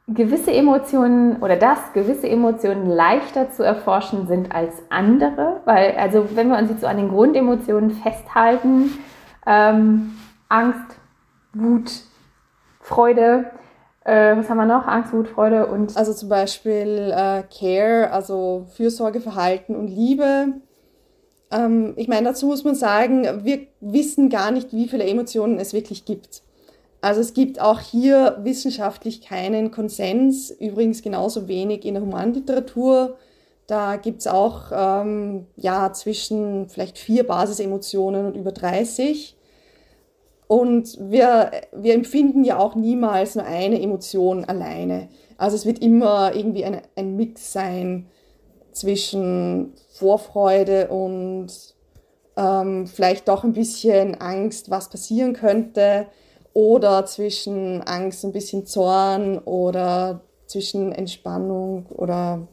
gewisse 0.07 0.53
Emotionen 0.53 1.43
oder 1.43 1.57
dass 1.57 1.93
gewisse 1.95 2.29
Emotionen 2.29 2.89
leichter 2.91 3.51
zu 3.51 3.63
erforschen 3.63 4.27
sind 4.27 4.55
als 4.55 4.75
andere? 4.91 5.61
Weil, 5.65 5.93
also 5.97 6.27
wenn 6.35 6.49
wir 6.49 6.59
uns 6.59 6.71
jetzt 6.71 6.83
so 6.83 6.87
an 6.87 6.99
den 6.99 7.09
Grundemotionen 7.09 7.91
festhalten, 7.91 8.99
ähm, 9.47 10.17
Angst, 10.49 10.99
Wut, 11.55 11.91
Freude, 12.81 13.51
äh, 14.05 14.37
was 14.37 14.51
haben 14.51 14.59
wir 14.59 14.67
noch? 14.67 14.87
Angst, 14.87 15.13
Wut, 15.13 15.29
Freude 15.29 15.67
und. 15.67 15.97
Also 15.97 16.13
zum 16.13 16.29
Beispiel 16.29 17.13
äh, 17.15 17.43
Care, 17.45 18.11
also 18.13 18.67
Fürsorgeverhalten 18.77 19.75
und 19.75 19.89
Liebe. 19.89 20.61
Ähm, 21.51 21.95
ich 21.97 22.09
meine, 22.09 22.29
dazu 22.29 22.47
muss 22.47 22.65
man 22.65 22.75
sagen, 22.75 23.45
wir 23.45 23.67
wissen 23.81 24.29
gar 24.29 24.51
nicht, 24.51 24.73
wie 24.73 24.89
viele 24.89 25.05
Emotionen 25.05 25.59
es 25.59 25.73
wirklich 25.73 26.05
gibt. 26.05 26.43
Also 27.05 27.21
es 27.21 27.35
gibt 27.35 27.61
auch 27.61 27.81
hier 27.81 28.39
wissenschaftlich 28.45 29.21
keinen 29.21 29.71
Konsens, 29.71 30.51
übrigens 30.51 31.03
genauso 31.03 31.49
wenig 31.49 31.85
in 31.85 31.93
der 31.93 32.03
Humanliteratur. 32.03 33.19
Da 33.67 33.97
gibt 33.97 34.21
es 34.21 34.27
auch 34.27 34.73
ähm, 34.75 35.47
ja, 35.55 35.93
zwischen 35.93 36.71
vielleicht 36.71 36.97
vier 36.97 37.27
Basisemotionen 37.27 38.25
und 38.25 38.37
über 38.37 38.53
30. 38.53 39.37
Und 40.47 40.97
wir, 40.99 41.51
wir 41.73 41.93
empfinden 41.93 42.43
ja 42.43 42.59
auch 42.59 42.75
niemals 42.75 43.35
nur 43.35 43.45
eine 43.45 43.83
Emotion 43.83 44.47
alleine. 44.47 45.11
Also 45.37 45.57
es 45.57 45.67
wird 45.67 45.81
immer 45.81 46.35
irgendwie 46.35 46.65
ein, 46.65 46.81
ein 46.97 47.17
Mix 47.17 47.53
sein 47.53 48.07
zwischen 48.73 49.75
Vorfreude 49.91 50.89
und 50.89 51.49
ähm, 52.39 52.87
vielleicht 52.87 53.29
doch 53.29 53.45
ein 53.45 53.53
bisschen 53.53 54.15
Angst, 54.15 54.71
was 54.71 54.89
passieren 54.89 55.35
könnte, 55.35 56.07
oder 56.55 57.05
zwischen 57.05 57.83
Angst, 57.83 58.25
ein 58.25 58.33
bisschen 58.33 58.65
Zorn 58.65 59.39
oder 59.39 60.23
zwischen 60.47 60.93
Entspannung 60.93 61.87
oder 61.91 62.49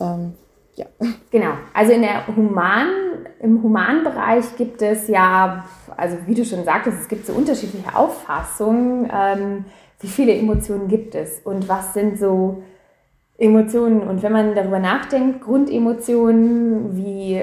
ähm, 0.00 0.34
ja. 0.74 0.86
Genau, 1.30 1.52
also 1.72 1.92
in 1.92 2.02
der 2.02 2.26
Human, 2.26 2.88
im 3.40 3.62
Humanbereich 3.62 4.56
gibt 4.58 4.82
es 4.82 5.08
ja, 5.08 5.64
also 5.96 6.18
wie 6.26 6.34
du 6.34 6.44
schon 6.44 6.64
sagtest, 6.64 7.00
es 7.00 7.08
gibt 7.08 7.24
so 7.24 7.32
unterschiedliche 7.32 7.96
Auffassungen, 7.96 9.10
ähm, 9.10 9.64
wie 10.00 10.08
viele 10.08 10.34
Emotionen 10.34 10.88
gibt 10.88 11.14
es 11.14 11.40
und 11.44 11.68
was 11.68 11.94
sind 11.94 12.18
so 12.18 12.62
Emotionen. 13.38 14.02
Und 14.02 14.22
wenn 14.22 14.32
man 14.32 14.54
darüber 14.54 14.78
nachdenkt, 14.78 15.42
Grundemotionen 15.42 16.96
wie 16.96 17.42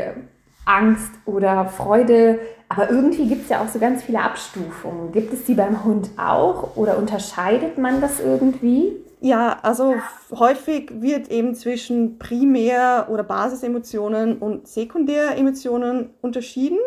Angst 0.66 1.12
oder 1.26 1.66
Freude, 1.66 2.40
aber 2.76 2.90
irgendwie 2.90 3.28
gibt 3.28 3.44
es 3.44 3.50
ja 3.50 3.62
auch 3.62 3.68
so 3.68 3.78
ganz 3.78 4.04
viele 4.04 4.22
Abstufungen. 4.22 5.12
Gibt 5.12 5.34
es 5.34 5.46
die 5.46 5.54
beim 5.54 5.84
Hund 5.84 6.10
auch 6.18 6.76
oder 6.76 6.98
unterscheidet 6.98 7.78
man 7.78 8.02
das 8.02 8.20
irgendwie? 8.20 8.94
Ja, 9.22 9.60
also 9.62 9.96
häufig 10.32 10.92
wird 11.02 11.30
eben 11.32 11.56
zwischen 11.56 12.18
Primär- 12.18 13.08
oder 13.10 13.24
Basisemotionen 13.24 14.38
und 14.38 14.68
Sekundäremotionen 14.68 16.10
unterschieden. 16.22 16.80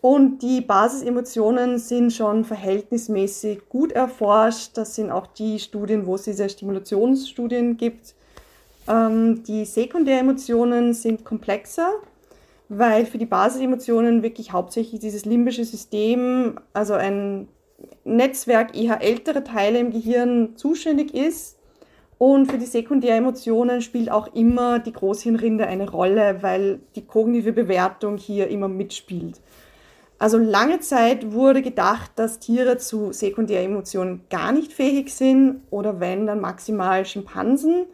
Und 0.00 0.42
die 0.42 0.60
Basisemotionen 0.60 1.78
sind 1.78 2.12
schon 2.12 2.44
verhältnismäßig 2.44 3.68
gut 3.68 3.92
erforscht. 3.92 4.76
Das 4.76 4.96
sind 4.96 5.10
auch 5.10 5.26
die 5.26 5.58
Studien, 5.58 6.06
wo 6.06 6.16
es 6.16 6.22
diese 6.22 6.48
Stimulationsstudien 6.48 7.76
gibt. 7.76 8.14
Ähm, 8.88 9.44
die 9.44 9.64
Sekundäremotionen 9.64 10.92
sind 10.92 11.24
komplexer, 11.24 11.90
weil 12.68 13.06
für 13.06 13.18
die 13.18 13.26
Basisemotionen 13.26 14.22
wirklich 14.22 14.52
hauptsächlich 14.52 15.00
dieses 15.00 15.24
limbische 15.24 15.64
System, 15.64 16.58
also 16.72 16.94
ein 16.94 17.48
Netzwerk 18.04 18.76
eher 18.76 19.02
ältere 19.02 19.44
Teile 19.44 19.78
im 19.78 19.90
Gehirn 19.90 20.56
zuständig 20.56 21.14
ist. 21.14 21.58
Und 22.16 22.50
für 22.50 22.58
die 22.58 22.66
Sekundäremotionen 22.66 23.82
spielt 23.82 24.10
auch 24.10 24.34
immer 24.34 24.78
die 24.78 24.92
Großhirnrinde 24.92 25.66
eine 25.66 25.90
Rolle, 25.90 26.38
weil 26.42 26.80
die 26.94 27.04
kognitive 27.04 27.52
Bewertung 27.52 28.16
hier 28.16 28.48
immer 28.48 28.68
mitspielt. 28.68 29.40
Also 30.18 30.38
lange 30.38 30.80
Zeit 30.80 31.32
wurde 31.32 31.60
gedacht, 31.60 32.12
dass 32.16 32.38
Tiere 32.38 32.78
zu 32.78 33.12
Sekundäremotionen 33.12 34.22
gar 34.30 34.52
nicht 34.52 34.72
fähig 34.72 35.12
sind 35.12 35.62
oder 35.70 36.00
wenn, 36.00 36.26
dann 36.26 36.40
maximal 36.40 37.04
Schimpansen. 37.04 37.86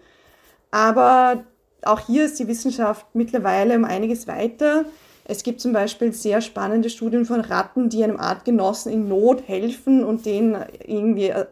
Aber 0.70 1.44
auch 1.84 2.00
hier 2.00 2.24
ist 2.24 2.38
die 2.38 2.48
Wissenschaft 2.48 3.06
mittlerweile 3.14 3.76
um 3.76 3.84
einiges 3.84 4.26
weiter. 4.26 4.84
Es 5.24 5.42
gibt 5.42 5.60
zum 5.60 5.72
Beispiel 5.72 6.12
sehr 6.12 6.40
spannende 6.40 6.90
Studien 6.90 7.24
von 7.24 7.40
Ratten, 7.40 7.88
die 7.88 8.02
einem 8.02 8.18
Artgenossen 8.18 8.92
in 8.92 9.08
Not 9.08 9.46
helfen 9.46 10.04
und 10.04 10.26
den 10.26 10.56
irgendwie 10.84 11.28
äh, 11.28 11.46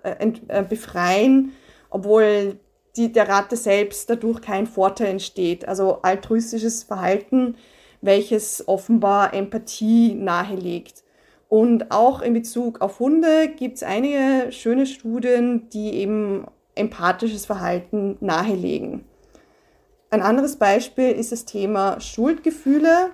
äh, 0.49 0.62
befreien, 0.62 1.53
obwohl 1.91 2.59
die, 2.97 3.12
der 3.12 3.29
Ratte 3.29 3.57
selbst 3.57 4.11
dadurch 4.11 4.41
kein 4.41 4.67
Vorteil 4.67 5.09
entsteht. 5.09 5.69
Also 5.69 6.03
altruistisches 6.03 6.83
Verhalten 6.83 7.55
welches 8.01 8.67
offenbar 8.69 9.35
Empathie 9.35 10.14
nahelegt. 10.14 11.05
Und 11.49 11.91
auch 11.91 12.21
in 12.21 12.35
Bezug 12.35 12.81
auf 12.81 13.01
Hunde 13.01 13.49
gibt 13.49 13.77
es 13.77 13.83
einige 13.83 14.53
schöne 14.53 14.87
Studien, 14.87 15.69
die 15.71 15.95
eben 15.95 16.45
empathisches 16.75 17.47
Verhalten 17.47 18.17
nahelegen. 18.21 19.05
Ein 20.11 20.23
anderes 20.23 20.57
Beispiel 20.57 21.11
ist 21.11 21.33
das 21.33 21.44
Thema 21.44 22.01
Schuldgefühle. 22.01 23.11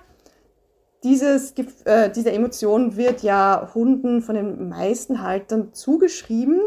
Dieses, 1.02 1.52
äh, 1.84 2.10
diese 2.10 2.32
Emotion 2.32 2.96
wird 2.96 3.22
ja 3.22 3.70
Hunden 3.74 4.22
von 4.22 4.36
den 4.36 4.68
meisten 4.68 5.20
Haltern 5.20 5.74
zugeschrieben, 5.74 6.60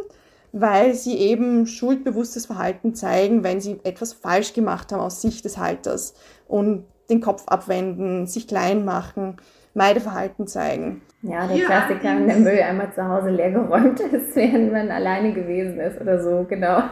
weil 0.51 0.93
sie 0.93 1.17
eben 1.17 1.65
schuldbewusstes 1.65 2.45
Verhalten 2.45 2.93
zeigen, 2.93 3.43
wenn 3.43 3.61
sie 3.61 3.79
etwas 3.83 4.13
falsch 4.13 4.53
gemacht 4.53 4.91
haben 4.91 5.01
aus 5.01 5.21
Sicht 5.21 5.45
des 5.45 5.57
Halters. 5.57 6.13
Und 6.47 6.85
den 7.09 7.21
Kopf 7.21 7.43
abwenden, 7.47 8.27
sich 8.27 8.47
klein 8.47 8.83
machen, 8.83 9.37
Meideverhalten 9.73 10.45
zeigen. 10.45 11.01
Ja, 11.23 11.47
der 11.47 11.65
Klassiker, 11.65 12.15
wenn 12.15 12.27
der 12.27 12.37
Müll 12.37 12.61
einmal 12.61 12.93
zu 12.93 13.03
Hause 13.07 13.29
leer 13.29 13.51
geräumt 13.51 13.99
ist, 14.11 14.35
während 14.35 14.71
man 14.71 14.91
alleine 14.91 15.33
gewesen 15.33 15.79
ist 15.79 15.99
oder 15.99 16.21
so, 16.21 16.45
genau. 16.47 16.83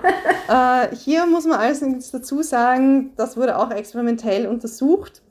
Äh, 0.47 0.95
hier 0.95 1.25
muss 1.25 1.47
man 1.47 1.57
allerdings 1.57 2.11
dazu 2.11 2.43
sagen, 2.43 3.13
das 3.17 3.35
wurde 3.35 3.57
auch 3.57 3.71
experimentell 3.71 4.45
untersucht. 4.45 5.23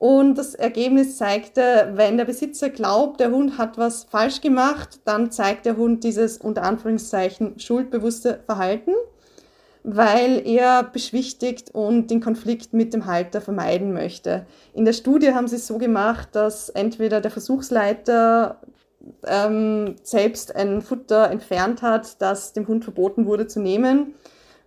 Und 0.00 0.36
das 0.36 0.56
Ergebnis 0.56 1.16
zeigte, 1.16 1.92
wenn 1.94 2.16
der 2.16 2.24
Besitzer 2.24 2.68
glaubt, 2.68 3.20
der 3.20 3.30
Hund 3.30 3.56
hat 3.56 3.78
was 3.78 4.02
falsch 4.02 4.40
gemacht, 4.40 4.98
dann 5.04 5.30
zeigt 5.30 5.64
der 5.64 5.76
Hund 5.76 6.02
dieses 6.02 6.38
unter 6.38 6.64
Anführungszeichen 6.64 7.60
schuldbewusste 7.60 8.40
Verhalten 8.46 8.94
weil 9.82 10.42
er 10.46 10.82
beschwichtigt 10.82 11.74
und 11.74 12.10
den 12.10 12.20
Konflikt 12.20 12.72
mit 12.72 12.92
dem 12.92 13.06
Halter 13.06 13.40
vermeiden 13.40 13.92
möchte. 13.92 14.46
In 14.74 14.84
der 14.84 14.92
Studie 14.92 15.32
haben 15.34 15.48
sie 15.48 15.56
es 15.56 15.66
so 15.66 15.78
gemacht, 15.78 16.28
dass 16.32 16.68
entweder 16.68 17.20
der 17.20 17.30
Versuchsleiter 17.30 18.60
ähm, 19.26 19.96
selbst 20.02 20.54
ein 20.54 20.82
Futter 20.82 21.30
entfernt 21.30 21.82
hat, 21.82 22.20
das 22.20 22.52
dem 22.52 22.66
Hund 22.68 22.84
verboten 22.84 23.26
wurde 23.26 23.46
zu 23.46 23.60
nehmen. 23.60 24.14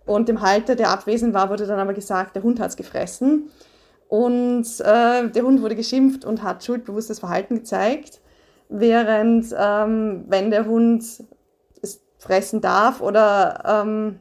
Und 0.04 0.28
dem 0.28 0.40
Halter, 0.40 0.74
der 0.74 0.90
abwesend 0.90 1.32
war, 1.34 1.48
wurde 1.50 1.66
dann 1.66 1.78
aber 1.78 1.94
gesagt, 1.94 2.34
der 2.34 2.42
Hund 2.42 2.58
hat 2.58 2.70
es 2.70 2.76
gefressen. 2.76 3.50
Und 4.08 4.66
äh, 4.80 5.28
der 5.28 5.42
Hund 5.42 5.62
wurde 5.62 5.76
geschimpft 5.76 6.24
und 6.24 6.42
hat 6.42 6.64
schuldbewusstes 6.64 7.20
Verhalten 7.20 7.56
gezeigt. 7.56 8.20
Während 8.68 9.54
ähm, 9.58 10.24
wenn 10.28 10.50
der 10.50 10.66
Hund 10.66 11.04
es 11.82 12.02
fressen 12.18 12.60
darf 12.60 13.00
oder 13.00 13.84
ähm, 13.84 14.18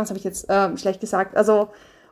das 0.00 0.10
habe 0.10 0.18
ich 0.18 0.24
jetzt 0.24 0.48
äh, 0.48 0.76
schlecht 0.76 1.00
gesagt, 1.00 1.36
also 1.36 1.68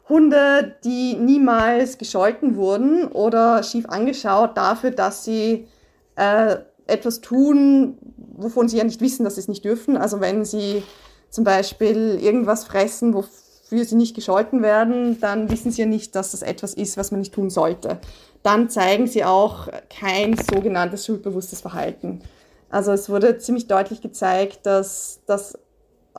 Hunde, 0.08 0.74
die 0.84 1.14
niemals 1.14 1.96
gescholten 1.96 2.56
wurden 2.56 3.06
oder 3.06 3.62
schief 3.62 3.86
angeschaut 3.88 4.56
dafür, 4.56 4.90
dass 4.90 5.24
sie 5.24 5.68
äh, 6.16 6.56
etwas 6.86 7.20
tun, 7.20 7.96
wovon 8.36 8.68
sie 8.68 8.78
ja 8.78 8.84
nicht 8.84 9.00
wissen, 9.00 9.24
dass 9.24 9.36
sie 9.36 9.42
es 9.42 9.48
nicht 9.48 9.64
dürfen. 9.64 9.96
Also 9.96 10.20
wenn 10.20 10.44
sie 10.44 10.82
zum 11.30 11.44
Beispiel 11.44 12.18
irgendwas 12.20 12.64
fressen, 12.64 13.14
wofür 13.14 13.84
sie 13.84 13.94
nicht 13.94 14.16
gescholten 14.16 14.62
werden, 14.62 15.20
dann 15.20 15.48
wissen 15.48 15.70
sie 15.70 15.82
ja 15.82 15.86
nicht, 15.86 16.16
dass 16.16 16.32
das 16.32 16.42
etwas 16.42 16.74
ist, 16.74 16.96
was 16.96 17.12
man 17.12 17.20
nicht 17.20 17.32
tun 17.32 17.48
sollte. 17.48 18.00
Dann 18.42 18.68
zeigen 18.68 19.06
sie 19.06 19.24
auch 19.24 19.68
kein 19.88 20.36
sogenanntes 20.36 21.06
schuldbewusstes 21.06 21.60
Verhalten. 21.60 22.20
Also 22.68 22.92
es 22.92 23.08
wurde 23.08 23.38
ziemlich 23.38 23.68
deutlich 23.68 24.00
gezeigt, 24.00 24.66
dass 24.66 25.20
das 25.26 25.58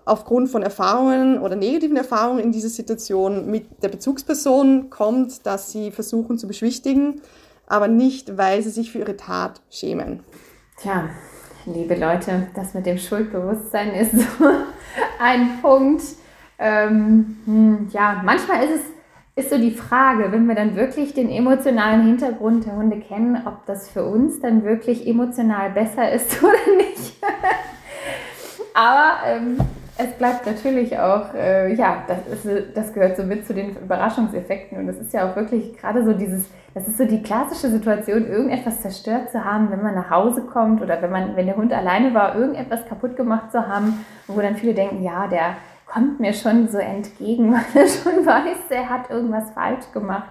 aufgrund 0.05 0.49
von 0.49 0.63
Erfahrungen 0.63 1.39
oder 1.39 1.55
negativen 1.55 1.97
Erfahrungen 1.97 2.39
in 2.39 2.51
dieser 2.51 2.69
Situation 2.69 3.49
mit 3.49 3.83
der 3.83 3.89
Bezugsperson 3.89 4.89
kommt, 4.89 5.45
dass 5.45 5.71
sie 5.71 5.91
versuchen 5.91 6.37
zu 6.37 6.47
beschwichtigen, 6.47 7.21
aber 7.67 7.87
nicht, 7.87 8.37
weil 8.37 8.61
sie 8.61 8.69
sich 8.69 8.91
für 8.91 8.99
ihre 8.99 9.17
Tat 9.17 9.61
schämen. 9.69 10.21
Tja, 10.77 11.09
liebe 11.65 11.95
Leute, 11.95 12.47
das 12.55 12.73
mit 12.73 12.85
dem 12.85 12.97
Schuldbewusstsein 12.97 13.93
ist 13.93 14.11
so 14.39 14.45
ein 15.19 15.59
Punkt. 15.61 16.03
Ähm, 16.57 17.37
hm, 17.45 17.89
ja, 17.91 18.21
manchmal 18.23 18.63
ist 18.63 18.75
es 18.75 18.81
ist 19.33 19.49
so 19.49 19.57
die 19.57 19.71
Frage, 19.71 20.31
wenn 20.31 20.45
wir 20.45 20.55
dann 20.55 20.75
wirklich 20.75 21.13
den 21.13 21.29
emotionalen 21.29 22.05
Hintergrund 22.05 22.65
der 22.65 22.75
Hunde 22.75 22.99
kennen, 22.99 23.41
ob 23.45 23.65
das 23.65 23.89
für 23.89 24.03
uns 24.03 24.41
dann 24.41 24.65
wirklich 24.65 25.07
emotional 25.07 25.69
besser 25.69 26.11
ist 26.11 26.43
oder 26.43 26.75
nicht. 26.77 27.15
Aber 28.73 29.25
ähm, 29.25 29.57
es 29.97 30.11
bleibt 30.13 30.45
natürlich 30.45 30.97
auch, 30.97 31.33
äh, 31.33 31.73
ja, 31.73 32.03
das, 32.07 32.45
ist, 32.45 32.75
das 32.75 32.93
gehört 32.93 33.17
so 33.17 33.23
mit 33.23 33.45
zu 33.45 33.53
den 33.53 33.75
Überraschungseffekten. 33.75 34.77
Und 34.77 34.89
es 34.89 34.97
ist 34.97 35.13
ja 35.13 35.29
auch 35.29 35.35
wirklich 35.35 35.77
gerade 35.77 36.03
so 36.03 36.13
dieses, 36.13 36.45
das 36.73 36.87
ist 36.87 36.97
so 36.97 37.05
die 37.05 37.21
klassische 37.21 37.69
Situation, 37.69 38.27
irgendetwas 38.27 38.81
zerstört 38.81 39.31
zu 39.31 39.43
haben, 39.43 39.69
wenn 39.71 39.83
man 39.83 39.95
nach 39.95 40.09
Hause 40.09 40.43
kommt 40.43 40.81
oder 40.81 41.01
wenn 41.01 41.11
man, 41.11 41.35
wenn 41.35 41.45
der 41.45 41.57
Hund 41.57 41.73
alleine 41.73 42.13
war, 42.13 42.35
irgendetwas 42.35 42.85
kaputt 42.85 43.15
gemacht 43.15 43.51
zu 43.51 43.67
haben, 43.67 44.05
wo 44.27 44.39
dann 44.41 44.55
viele 44.55 44.73
denken, 44.73 45.03
ja, 45.03 45.27
der 45.27 45.55
kommt 45.85 46.19
mir 46.19 46.33
schon 46.33 46.69
so 46.69 46.77
entgegen, 46.77 47.53
weil 47.53 47.83
er 47.83 47.87
schon 47.87 48.25
weiß, 48.25 48.69
er 48.69 48.89
hat 48.89 49.09
irgendwas 49.09 49.51
falsch 49.51 49.91
gemacht. 49.93 50.29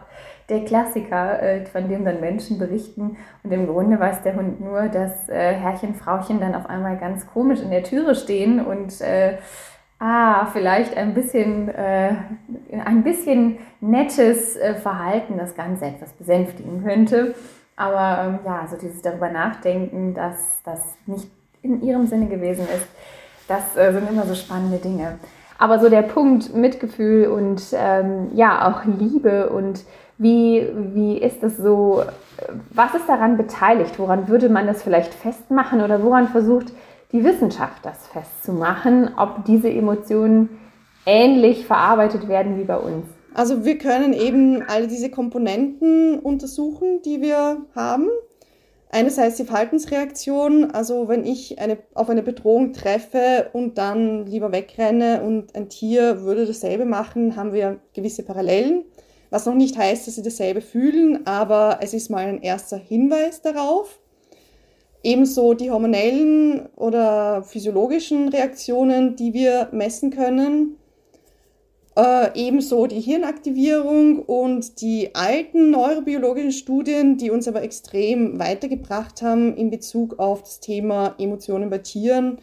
Der 0.51 0.65
Klassiker, 0.65 1.41
äh, 1.43 1.65
von 1.65 1.89
dem 1.89 2.05
dann 2.05 2.21
Menschen 2.21 2.59
berichten. 2.59 3.17
Und 3.43 3.53
im 3.53 3.67
Grunde 3.67 3.99
weiß 3.99 4.23
der 4.23 4.37
Hund 4.37 4.61
nur, 4.61 4.89
dass 4.89 5.29
äh, 5.29 5.55
Herrchen, 5.55 5.95
Frauchen 5.95 6.41
dann 6.41 6.55
auf 6.55 6.69
einmal 6.69 6.99
ganz 6.99 7.27
komisch 7.27 7.61
in 7.61 7.71
der 7.71 7.85
Türe 7.85 8.15
stehen 8.15 8.65
und 8.65 9.01
äh, 9.01 9.39
ah, 10.01 10.47
vielleicht 10.47 10.97
ein 10.97 11.15
bisschen, 11.15 11.69
äh, 11.69 12.15
ein 12.85 13.05
bisschen 13.05 13.59
nettes 13.81 14.57
äh, 14.57 14.75
Verhalten 14.75 15.39
das 15.39 15.55
Ganze 15.55 15.87
etwas 15.87 16.13
besänftigen 16.13 16.83
könnte. 16.83 17.35
Aber 17.77 18.25
ähm, 18.25 18.39
ja, 18.45 18.67
so 18.69 18.77
dieses 18.77 19.01
darüber 19.01 19.31
nachdenken, 19.31 20.13
dass 20.15 20.61
das 20.65 20.97
nicht 21.07 21.31
in 21.63 21.83
ihrem 21.83 22.07
Sinne 22.07 22.27
gewesen 22.27 22.67
ist, 22.75 22.89
das 23.49 23.77
äh, 23.77 23.93
sind 23.93 24.11
immer 24.11 24.25
so 24.25 24.35
spannende 24.35 24.79
Dinge. 24.79 25.19
Aber 25.59 25.79
so 25.79 25.89
der 25.91 26.03
Punkt 26.03 26.55
Mitgefühl 26.55 27.29
und 27.29 27.63
ähm, 27.75 28.31
ja 28.35 28.69
auch 28.69 28.85
Liebe 28.85 29.51
und 29.51 29.85
wie, 30.21 30.69
wie 30.93 31.17
ist 31.17 31.43
das 31.43 31.57
so, 31.57 32.05
was 32.75 32.95
ist 32.95 33.09
daran 33.09 33.39
beteiligt? 33.39 33.99
Woran 33.99 34.29
würde 34.29 34.51
man 34.51 34.67
das 34.67 34.83
vielleicht 34.83 35.15
festmachen 35.15 35.81
oder 35.81 36.03
woran 36.03 36.29
versucht 36.29 36.67
die 37.11 37.25
Wissenschaft 37.25 37.85
das 37.85 38.07
festzumachen, 38.07 39.13
ob 39.17 39.47
diese 39.47 39.71
Emotionen 39.71 40.61
ähnlich 41.07 41.65
verarbeitet 41.65 42.29
werden 42.29 42.59
wie 42.59 42.65
bei 42.65 42.77
uns? 42.77 43.07
Also 43.33 43.65
wir 43.65 43.79
können 43.79 44.13
eben 44.13 44.63
all 44.69 44.89
diese 44.89 45.09
Komponenten 45.09 46.19
untersuchen, 46.19 47.01
die 47.03 47.23
wir 47.23 47.65
haben. 47.75 48.09
Einerseits 48.93 49.37
die 49.37 49.45
Verhaltensreaktion, 49.45 50.73
also 50.73 51.09
wenn 51.09 51.25
ich 51.25 51.61
eine, 51.61 51.79
auf 51.95 52.11
eine 52.11 52.23
Bedrohung 52.23 52.75
treffe 52.75 53.49
und 53.55 53.79
dann 53.79 54.27
lieber 54.27 54.53
wegrenne 54.53 55.23
und 55.23 55.55
ein 55.55 55.71
Tier 55.71 56.23
würde 56.23 56.45
dasselbe 56.45 56.85
machen, 56.85 57.37
haben 57.37 57.55
wir 57.55 57.79
gewisse 57.95 58.23
Parallelen. 58.23 58.85
Was 59.31 59.47
noch 59.47 59.55
nicht 59.55 59.79
heißt, 59.79 60.07
dass 60.07 60.17
sie 60.17 60.23
dasselbe 60.23 60.61
fühlen, 60.61 61.27
aber 61.27 61.79
es 61.81 61.95
ist 61.95 62.11
mal 62.11 62.27
ein 62.27 62.43
erster 62.43 62.77
Hinweis 62.77 63.41
darauf. 63.43 64.01
Ebenso 65.03 65.55
die 65.55 65.71
hormonellen 65.71 66.69
oder 66.77 67.43
physiologischen 67.43 68.29
Reaktionen, 68.29 69.17
die 69.17 69.33
wir 69.33 69.69
messen 69.73 70.11
können. 70.11 70.77
Äh, 71.97 72.31
ebenso 72.35 72.87
die 72.87 73.01
Hirnaktivierung 73.01 74.21
und 74.21 74.81
die 74.81 75.15
alten 75.15 75.71
neurobiologischen 75.71 76.53
Studien, 76.53 77.17
die 77.17 77.31
uns 77.31 77.49
aber 77.49 77.63
extrem 77.63 78.39
weitergebracht 78.39 79.23
haben 79.23 79.57
in 79.57 79.71
Bezug 79.71 80.19
auf 80.19 80.43
das 80.43 80.61
Thema 80.61 81.15
Emotionen 81.19 81.71
bei 81.71 81.79
Tieren. 81.79 82.39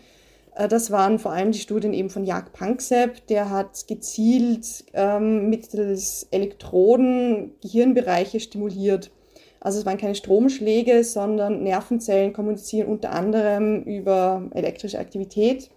Äh, 0.57 0.67
das 0.67 0.91
waren 0.91 1.19
vor 1.19 1.31
allem 1.31 1.51
die 1.51 1.59
Studien 1.59 1.93
eben 1.93 2.09
von 2.09 2.25
Jörg 2.25 2.51
Panksepp, 2.51 3.27
der 3.27 3.49
hat 3.49 3.87
gezielt 3.87 4.85
ähm, 4.93 5.49
mittels 5.49 6.27
Elektroden 6.31 7.51
Gehirnbereiche 7.61 8.39
stimuliert. 8.39 9.11
Also 9.59 9.79
es 9.79 9.85
waren 9.85 9.97
keine 9.97 10.15
Stromschläge, 10.15 11.03
sondern 11.03 11.63
Nervenzellen 11.63 12.33
kommunizieren 12.33 12.87
unter 12.87 13.11
anderem 13.11 13.83
über 13.83 14.49
elektrische 14.53 14.99
Aktivität. 14.99 15.69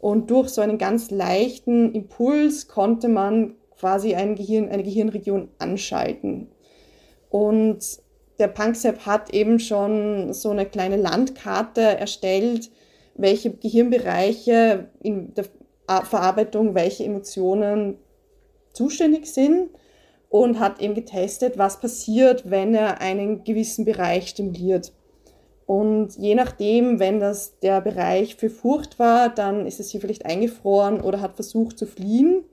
Und 0.00 0.30
durch 0.30 0.50
so 0.50 0.60
einen 0.60 0.78
ganz 0.78 1.10
leichten 1.10 1.92
Impuls 1.94 2.68
konnte 2.68 3.08
man 3.08 3.54
quasi 3.78 4.14
ein 4.14 4.34
Gehirn, 4.34 4.68
eine 4.68 4.82
Gehirnregion 4.82 5.48
anschalten. 5.58 6.48
Und 7.30 7.78
der 8.38 8.48
PunkSap 8.48 9.06
hat 9.06 9.32
eben 9.32 9.58
schon 9.58 10.34
so 10.34 10.50
eine 10.50 10.66
kleine 10.66 10.96
Landkarte 10.96 11.80
erstellt, 11.80 12.70
welche 13.16 13.50
Gehirnbereiche 13.50 14.88
in 15.02 15.34
der 15.34 15.44
Verarbeitung, 16.04 16.74
welche 16.74 17.04
Emotionen 17.04 17.96
zuständig 18.72 19.26
sind 19.26 19.70
und 20.28 20.58
hat 20.58 20.80
eben 20.80 20.94
getestet, 20.94 21.56
was 21.56 21.80
passiert, 21.80 22.50
wenn 22.50 22.74
er 22.74 23.00
einen 23.00 23.44
gewissen 23.44 23.84
Bereich 23.84 24.28
stimuliert. 24.28 24.92
Und 25.66 26.16
je 26.16 26.36
nachdem, 26.36 27.00
wenn 27.00 27.18
das 27.18 27.58
der 27.58 27.80
Bereich 27.80 28.36
für 28.36 28.50
Furcht 28.50 28.98
war, 28.98 29.28
dann 29.28 29.66
ist 29.66 29.80
es 29.80 29.90
hier 29.90 30.00
vielleicht 30.00 30.24
eingefroren 30.24 31.00
oder 31.00 31.20
hat 31.20 31.34
versucht 31.34 31.78
zu 31.78 31.86
fliehen. 31.86 32.44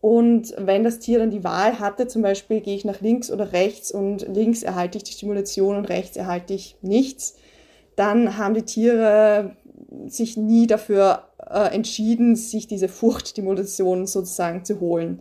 Und 0.00 0.52
wenn 0.58 0.82
das 0.82 0.98
Tier 0.98 1.20
dann 1.20 1.30
die 1.30 1.44
Wahl 1.44 1.78
hatte, 1.78 2.08
zum 2.08 2.22
Beispiel 2.22 2.60
gehe 2.60 2.74
ich 2.74 2.84
nach 2.84 3.00
links 3.00 3.30
oder 3.30 3.52
rechts 3.52 3.92
und 3.92 4.26
links 4.26 4.64
erhalte 4.64 4.98
ich 4.98 5.04
die 5.04 5.12
Stimulation 5.12 5.76
und 5.76 5.84
rechts 5.84 6.16
erhalte 6.16 6.54
ich 6.54 6.76
nichts, 6.82 7.36
dann 7.94 8.36
haben 8.36 8.54
die 8.54 8.64
Tiere 8.64 9.56
sich 10.08 10.36
nie 10.36 10.66
dafür 10.66 11.24
äh, 11.38 11.74
entschieden, 11.74 12.36
sich 12.36 12.66
diese 12.66 12.88
Furchtstimulation 12.88 14.06
sozusagen 14.06 14.64
zu 14.64 14.80
holen. 14.80 15.20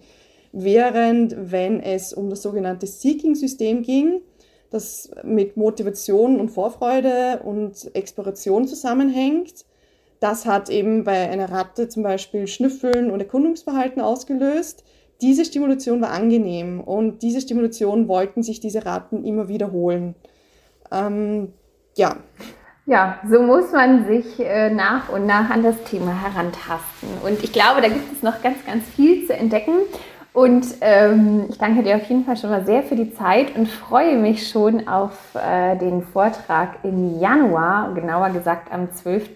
Während 0.51 1.35
wenn 1.37 1.79
es 1.79 2.13
um 2.13 2.29
das 2.29 2.41
sogenannte 2.41 2.87
Seeking-System 2.87 3.83
ging, 3.83 4.21
das 4.69 5.11
mit 5.23 5.57
Motivation 5.57 6.39
und 6.39 6.49
Vorfreude 6.49 7.41
und 7.43 7.93
Exploration 7.95 8.67
zusammenhängt, 8.67 9.65
das 10.19 10.45
hat 10.45 10.69
eben 10.69 11.03
bei 11.03 11.29
einer 11.29 11.49
Ratte 11.49 11.89
zum 11.89 12.03
Beispiel 12.03 12.47
Schnüffeln 12.47 13.09
und 13.09 13.19
Erkundungsverhalten 13.19 14.01
ausgelöst. 14.01 14.83
Diese 15.21 15.45
Stimulation 15.45 16.01
war 16.01 16.11
angenehm 16.11 16.79
und 16.79 17.21
diese 17.21 17.41
Stimulation 17.41 18.07
wollten 18.07 18.43
sich 18.43 18.59
diese 18.59 18.85
Ratten 18.85 19.25
immer 19.25 19.47
wiederholen. 19.47 20.15
Ähm, 20.91 21.53
ja. 21.95 22.17
Ja, 22.87 23.19
so 23.29 23.41
muss 23.41 23.71
man 23.71 24.05
sich 24.07 24.39
äh, 24.39 24.71
nach 24.71 25.09
und 25.09 25.27
nach 25.27 25.49
an 25.51 25.61
das 25.61 25.83
Thema 25.83 26.13
herantasten. 26.19 27.09
Und 27.23 27.43
ich 27.43 27.53
glaube, 27.53 27.79
da 27.81 27.87
gibt 27.87 28.11
es 28.11 28.23
noch 28.23 28.41
ganz, 28.41 28.65
ganz 28.65 28.83
viel 28.85 29.27
zu 29.27 29.33
entdecken. 29.33 29.73
Und 30.33 30.65
ähm, 30.79 31.45
ich 31.49 31.57
danke 31.57 31.83
dir 31.83 31.97
auf 31.97 32.05
jeden 32.05 32.23
Fall 32.23 32.37
schon 32.37 32.49
mal 32.49 32.65
sehr 32.65 32.83
für 32.83 32.95
die 32.95 33.13
Zeit 33.13 33.53
und 33.55 33.67
freue 33.67 34.17
mich 34.17 34.47
schon 34.47 34.87
auf 34.87 35.11
äh, 35.35 35.75
den 35.75 36.01
Vortrag 36.03 36.77
im 36.83 37.19
Januar, 37.19 37.93
genauer 37.93 38.29
gesagt 38.29 38.71
am 38.71 38.91
12., 38.91 39.29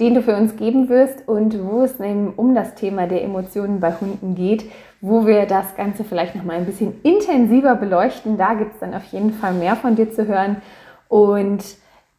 den 0.00 0.14
du 0.14 0.22
für 0.22 0.36
uns 0.36 0.56
geben 0.56 0.88
wirst 0.88 1.28
und 1.28 1.56
wo 1.64 1.84
es 1.84 2.00
eben 2.00 2.34
um 2.34 2.54
das 2.54 2.74
Thema 2.74 3.06
der 3.06 3.22
Emotionen 3.22 3.78
bei 3.78 3.92
Hunden 3.92 4.34
geht, 4.34 4.64
wo 5.00 5.24
wir 5.24 5.46
das 5.46 5.76
Ganze 5.76 6.02
vielleicht 6.02 6.34
noch 6.34 6.42
mal 6.42 6.56
ein 6.56 6.66
bisschen 6.66 7.00
intensiver 7.02 7.76
beleuchten. 7.76 8.36
Da 8.36 8.54
gibt 8.54 8.74
es 8.74 8.80
dann 8.80 8.92
auf 8.92 9.04
jeden 9.04 9.32
Fall 9.32 9.54
mehr 9.54 9.76
von 9.76 9.94
dir 9.94 10.10
zu 10.10 10.26
hören. 10.26 10.56
Und 11.06 11.62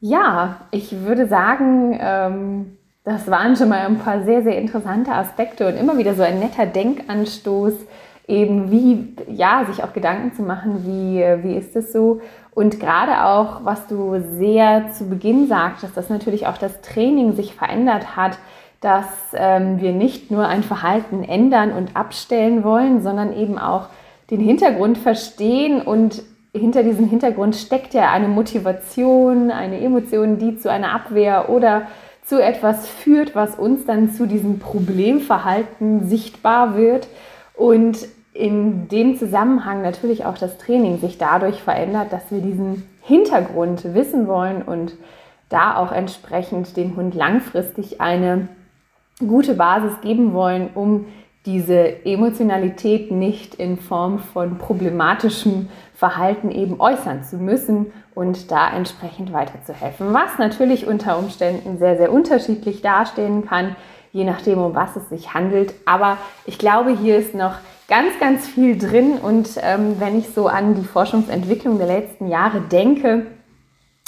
ja, 0.06 0.58
ich 0.70 1.04
würde 1.04 1.28
sagen, 1.28 1.98
ähm, 2.00 2.78
das 3.04 3.30
waren 3.30 3.56
schon 3.56 3.70
mal 3.70 3.88
ein 3.88 3.98
paar 3.98 4.24
sehr, 4.24 4.44
sehr 4.44 4.58
interessante 4.60 5.12
Aspekte 5.12 5.68
und 5.68 5.76
immer 5.78 5.98
wieder 5.98 6.13
so 6.13 6.22
ein 6.22 6.39
netter 6.39 6.68
Denkanstoß, 6.68 7.74
eben 8.28 8.70
wie, 8.70 9.15
ja, 9.28 9.65
sich 9.65 9.84
auch 9.84 9.94
Gedanken 9.94 10.34
zu 10.36 10.44
machen, 10.44 10.86
wie, 10.86 11.24
wie 11.44 11.56
ist 11.56 11.76
es 11.76 11.91
so? 11.91 12.22
Und 12.54 12.80
gerade 12.80 13.26
auch, 13.26 13.65
was 13.65 13.88
du 13.88 14.20
sehr 14.38 14.91
zu 14.91 15.10
Beginn 15.10 15.48
sagtest, 15.48 15.98
dass 15.98 16.10
natürlich 16.10 16.46
auch 16.46 16.60
das 16.60 16.82
Training 16.82 17.34
sich 17.34 17.56
verändert 17.56 18.15
hat, 18.15 18.38
dass 18.82 19.08
ähm, 19.34 19.82
wir 19.82 19.91
nicht 19.91 20.30
nur 20.30 20.48
ein 20.48 20.62
Verhalten 20.62 21.24
ändern 21.24 21.72
und 21.72 21.96
abstellen 21.96 22.63
wollen, 22.63 23.02
sondern 23.02 23.36
eben 23.36 23.58
auch 23.58 23.88
den 24.30 24.39
Hintergrund 24.39 25.00
verstehen 25.00 25.82
und 25.82 26.22
hinter 26.58 26.84
diesem 26.84 27.08
Hintergrund 27.08 27.56
steckt 27.56 27.94
ja 27.94 28.12
eine 28.12 28.28
Motivation, 28.28 29.52
eine 29.52 29.80
Emotion, 29.82 30.38
die 30.38 30.58
zu 30.58 30.72
einer 30.72 30.94
Abwehr 30.94 31.50
oder 31.50 31.88
zu 32.24 32.41
etwas 32.41 32.88
führt, 32.88 33.36
was 33.36 33.56
uns 33.56 33.86
dann 33.86 34.12
zu 34.12 34.26
diesem 34.26 34.60
Problemverhalten 34.60 36.08
sichtbar 36.08 36.76
wird. 36.76 37.08
Und 37.54 38.08
in 38.34 38.88
dem 38.88 39.18
Zusammenhang 39.18 39.82
natürlich 39.82 40.26
auch 40.26 40.38
das 40.38 40.58
Training 40.58 41.00
sich 41.00 41.18
dadurch 41.18 41.62
verändert, 41.62 42.12
dass 42.12 42.32
wir 42.32 42.39
diesen 42.39 42.84
Hintergrund 43.02 43.94
wissen 43.94 44.28
wollen 44.28 44.62
und 44.62 44.96
da 45.50 45.78
auch 45.78 45.91
entsprechend 45.91 46.76
dem 46.76 46.96
Hund 46.96 47.13
langfristig 47.13 48.02
eine 48.02 48.48
gute 49.20 49.54
Basis 49.54 50.02
geben 50.02 50.34
wollen, 50.34 50.70
um 50.74 51.06
diese 51.46 52.06
Emotionalität 52.06 53.12
nicht 53.12 53.56
in 53.56 53.78
Form 53.78 54.20
von 54.20 54.58
problematischem 54.58 55.70
Verhalten 55.94 56.52
eben 56.52 56.80
äußern 56.80 57.24
zu 57.24 57.38
müssen 57.38 57.94
und 58.16 58.52
da 58.52 58.74
entsprechend 58.76 59.32
weiterzuhelfen. 59.32 60.14
Was 60.14 60.38
natürlich 60.38 60.88
unter 60.88 61.18
Umständen 61.18 61.78
sehr, 61.78 61.98
sehr 61.98 62.12
unterschiedlich 62.12 62.82
dastehen 62.82 63.46
kann, 63.46 63.76
je 64.12 64.24
nachdem, 64.24 64.60
um 64.60 64.74
was 64.74 64.96
es 64.96 65.10
sich 65.10 65.34
handelt. 65.34 65.74
Aber 65.86 66.18
ich 66.46 66.58
glaube, 66.58 66.98
hier 66.98 67.18
ist 67.18 67.36
noch 67.36 67.56
ganz, 67.88 68.18
ganz 68.20 68.48
viel 68.48 68.78
drin. 68.78 69.20
Und 69.22 69.50
ähm, 69.62 70.00
wenn 70.00 70.18
ich 70.18 70.30
so 70.30 70.48
an 70.48 70.76
die 70.76 70.86
Forschungsentwicklung 70.86 71.78
der 71.78 71.88
letzten 71.88 72.28
Jahre 72.28 72.62
denke, 72.62 73.28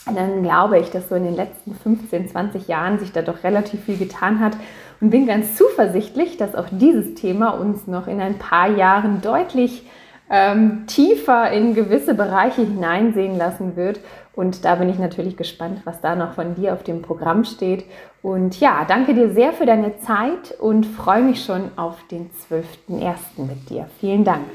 dann 0.05 0.43
glaube 0.43 0.79
ich, 0.79 0.89
dass 0.89 1.09
so 1.09 1.15
in 1.15 1.25
den 1.25 1.35
letzten 1.35 1.75
15, 1.75 2.29
20 2.29 2.67
Jahren 2.67 2.99
sich 2.99 3.11
da 3.11 3.21
doch 3.21 3.43
relativ 3.43 3.83
viel 3.83 3.97
getan 3.97 4.39
hat 4.39 4.53
und 5.01 5.09
bin 5.09 5.27
ganz 5.27 5.55
zuversichtlich, 5.55 6.37
dass 6.37 6.55
auch 6.55 6.67
dieses 6.71 7.13
Thema 7.13 7.49
uns 7.49 7.87
noch 7.87 8.07
in 8.07 8.19
ein 8.19 8.37
paar 8.37 8.69
Jahren 8.69 9.21
deutlich 9.21 9.83
ähm, 10.29 10.85
tiefer 10.87 11.51
in 11.51 11.73
gewisse 11.73 12.13
Bereiche 12.13 12.61
hineinsehen 12.61 13.37
lassen 13.37 13.75
wird. 13.75 13.99
Und 14.33 14.65
da 14.65 14.75
bin 14.75 14.89
ich 14.89 14.99
natürlich 14.99 15.37
gespannt, 15.37 15.81
was 15.85 16.01
da 16.01 16.15
noch 16.15 16.33
von 16.33 16.55
dir 16.55 16.73
auf 16.73 16.83
dem 16.83 17.01
Programm 17.01 17.43
steht. 17.43 17.85
Und 18.21 18.59
ja, 18.59 18.85
danke 18.87 19.13
dir 19.13 19.31
sehr 19.31 19.53
für 19.53 19.65
deine 19.65 19.97
Zeit 19.99 20.53
und 20.59 20.85
freue 20.85 21.23
mich 21.23 21.43
schon 21.43 21.71
auf 21.75 21.95
den 22.11 22.29
12.01. 22.49 23.15
mit 23.47 23.69
dir. 23.69 23.87
Vielen 23.99 24.23
Dank. 24.23 24.45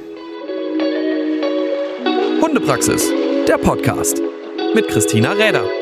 Hundepraxis, 2.41 3.11
der 3.49 3.59
Podcast 3.59 4.21
mit 4.75 4.89
Christina 4.89 5.33
Räder. 5.33 5.82